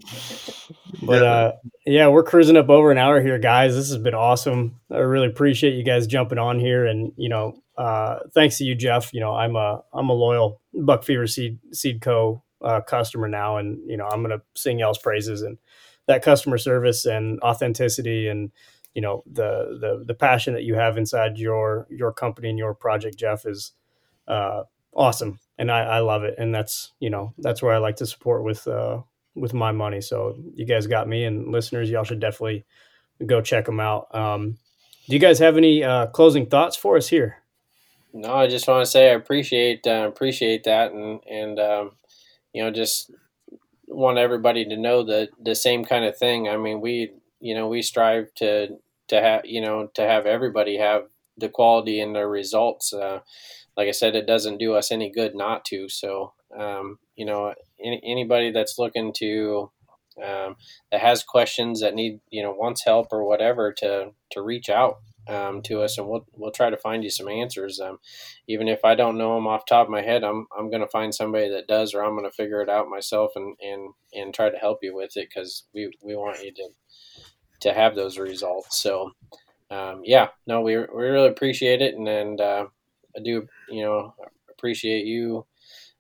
[1.03, 1.53] But uh,
[1.87, 3.75] yeah, we're cruising up over an hour here, guys.
[3.75, 4.81] This has been awesome.
[4.91, 8.75] I really appreciate you guys jumping on here, and you know, uh, thanks to you,
[8.75, 9.13] Jeff.
[9.13, 12.43] You know, I'm a I'm a loyal Buck Fever Seed Seed Co.
[12.61, 15.59] Uh, customer now, and you know, I'm gonna sing y'all's praises and
[16.09, 18.51] that customer service and authenticity and
[18.95, 22.75] you know the the the passion that you have inside your your company and your
[22.75, 23.73] project, Jeff, is
[24.27, 26.35] uh, awesome, and I, I love it.
[26.39, 29.03] And that's you know that's where I like to support with uh,
[29.35, 30.01] with my money.
[30.01, 32.65] So you guys got me, and listeners, y'all should definitely
[33.25, 34.15] go check them out.
[34.15, 34.59] Um,
[35.07, 37.39] do you guys have any uh, closing thoughts for us here?
[38.13, 41.93] No, I just want to say I appreciate uh, appreciate that, and and um,
[42.53, 43.11] you know just
[43.87, 46.49] want everybody to know the the same kind of thing.
[46.49, 48.69] I mean, we you know we strive to
[49.09, 51.05] to have you know to have everybody have
[51.37, 52.93] the quality and the results.
[52.93, 53.21] Uh,
[53.77, 55.89] like I said, it doesn't do us any good not to.
[55.89, 59.71] So um, you know, any, anybody that's looking to
[60.23, 60.57] um,
[60.91, 64.99] that has questions that need you know wants help or whatever to to reach out
[65.29, 67.81] um, to us, and we'll we'll try to find you some answers.
[67.81, 67.99] Um,
[68.49, 70.81] even if I don't know them off the top of my head, I'm I'm going
[70.81, 73.93] to find somebody that does, or I'm going to figure it out myself and and
[74.13, 76.69] and try to help you with it because we we want you to
[77.61, 78.81] to have those results.
[78.81, 79.13] So,
[79.71, 82.67] um, yeah, no, we we really appreciate it, and and uh,
[83.17, 84.15] I do you know
[84.51, 85.47] appreciate you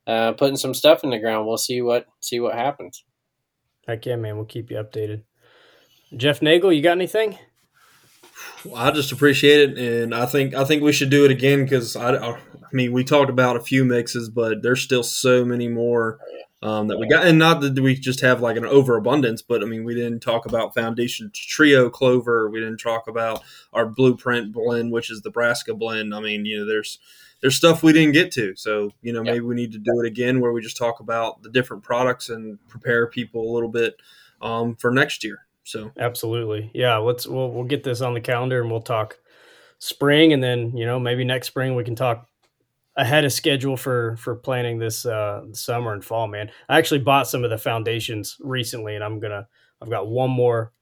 [0.06, 1.46] uh, putting some stuff in the ground.
[1.46, 3.04] We'll see what see what happens.
[3.86, 4.36] Heck yeah, man!
[4.36, 5.22] We'll keep you updated.
[6.16, 7.38] Jeff Nagle, you got anything?
[8.74, 11.96] I just appreciate it, and I think I think we should do it again because
[11.96, 12.38] I, I
[12.72, 16.18] mean we talked about a few mixes, but there's still so many more
[16.62, 19.66] um, that we got, and not that we just have like an overabundance, but I
[19.66, 23.42] mean we didn't talk about Foundation Trio Clover, we didn't talk about
[23.72, 26.14] our Blueprint blend, which is the Brassica blend.
[26.14, 26.98] I mean you know there's
[27.40, 30.06] there's stuff we didn't get to, so you know maybe we need to do it
[30.06, 33.96] again where we just talk about the different products and prepare people a little bit
[34.42, 35.46] um, for next year.
[35.64, 36.96] So absolutely, yeah.
[36.96, 39.18] Let's we'll we'll get this on the calendar and we'll talk
[39.78, 42.27] spring, and then you know maybe next spring we can talk
[42.98, 46.26] ahead of schedule for for planning this uh, summer and fall.
[46.26, 49.46] Man, I actually bought some of the foundations recently, and I'm gonna
[49.80, 50.72] I've got one more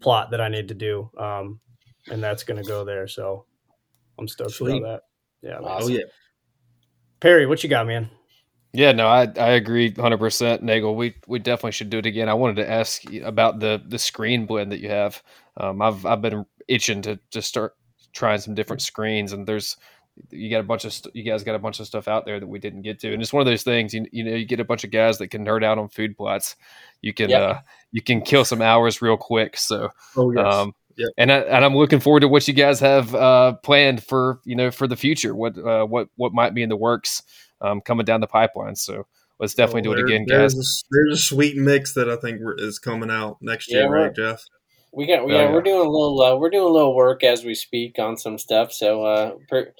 [0.00, 1.58] plot that I need to do, um,
[2.10, 3.08] and that's gonna go there.
[3.08, 3.46] So
[4.18, 4.78] I'm stoked Sweet.
[4.78, 5.02] about
[5.42, 5.48] that.
[5.48, 5.58] Yeah.
[5.58, 5.92] Awesome.
[5.92, 6.04] Oh yeah.
[7.18, 8.10] Perry, what you got, man?
[8.74, 10.62] Yeah, no, I, I agree 100%.
[10.62, 12.28] Nagle, we, we definitely should do it again.
[12.30, 15.22] I wanted to ask about the the screen blend that you have.
[15.58, 17.74] Um, I've I've been itching to just start
[18.12, 19.76] trying some different screens, and there's
[20.30, 22.38] you got a bunch of st- you guys got a bunch of stuff out there
[22.38, 23.94] that we didn't get to, and it's one of those things.
[23.94, 26.16] You, you know, you get a bunch of guys that can nerd out on food
[26.16, 26.56] plots.
[27.00, 27.42] You can yep.
[27.42, 27.58] uh,
[27.90, 29.56] you can kill some hours real quick.
[29.56, 30.54] So, oh yes.
[30.54, 31.08] Um, Yep.
[31.16, 34.54] And I, and I'm looking forward to what you guys have uh, planned for you
[34.54, 35.34] know for the future.
[35.34, 37.22] What uh, what what might be in the works
[37.62, 38.76] um, coming down the pipeline.
[38.76, 39.06] So
[39.42, 40.62] let's definitely do it again, there's guys.
[40.62, 44.44] A, there's a sweet mix that I think is coming out next year, right, Jeff?
[44.92, 47.54] We got, yeah, we're doing a little, uh, we're doing a little work as we
[47.54, 48.72] speak on some stuff.
[48.72, 49.72] So, uh, per,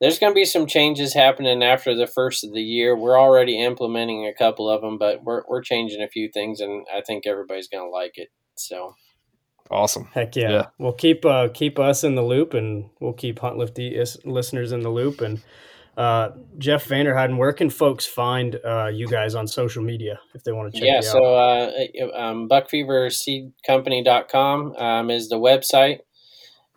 [0.00, 2.96] there's going to be some changes happening after the first of the year.
[2.96, 6.86] We're already implementing a couple of them, but we're we're changing a few things, and
[6.94, 8.28] I think everybody's going to like it.
[8.56, 8.94] So,
[9.70, 10.08] awesome!
[10.12, 10.50] Heck yeah!
[10.50, 10.66] yeah.
[10.78, 14.72] We'll keep uh, keep us in the loop, and we'll keep Hunt Lift Eat listeners
[14.72, 15.40] in the loop, and
[15.96, 20.42] uh, Jeff Vander Heiden, where can folks find uh, you guys on social media if
[20.42, 21.04] they want to check yeah, you out?
[21.04, 21.70] so uh,
[22.18, 26.00] um, buckfeverseedcompany.com um, is the website.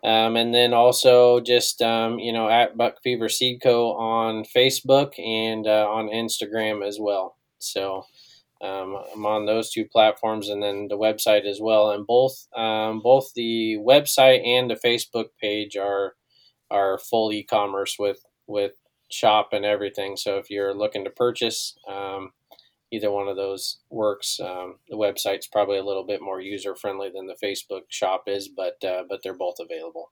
[0.04, 3.92] Um, and then also just, um, you know, at Buck Fever Seed Co.
[3.94, 7.36] on Facebook and uh, on Instagram as well.
[7.58, 8.04] So
[8.60, 11.90] um, I'm on those two platforms and then the website as well.
[11.90, 16.14] And both um, both the website and the Facebook page are
[16.70, 18.72] are full e-commerce with with
[19.10, 20.16] shop and everything.
[20.16, 22.30] So if you're looking to purchase, um,
[22.90, 24.40] either one of those works.
[24.40, 28.48] Um, the website's probably a little bit more user friendly than the Facebook shop is,
[28.48, 30.10] but uh, but they're both available.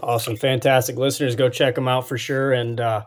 [0.00, 3.04] Awesome, fantastic listeners, go check them out for sure, and uh,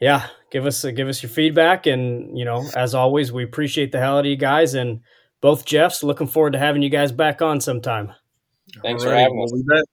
[0.00, 3.92] yeah, give us uh, give us your feedback, and you know, as always, we appreciate
[3.92, 5.00] the hell out of you guys, and
[5.40, 6.02] both Jeffs.
[6.02, 8.12] Looking forward to having you guys back on sometime.
[8.82, 9.84] Thanks All for having us.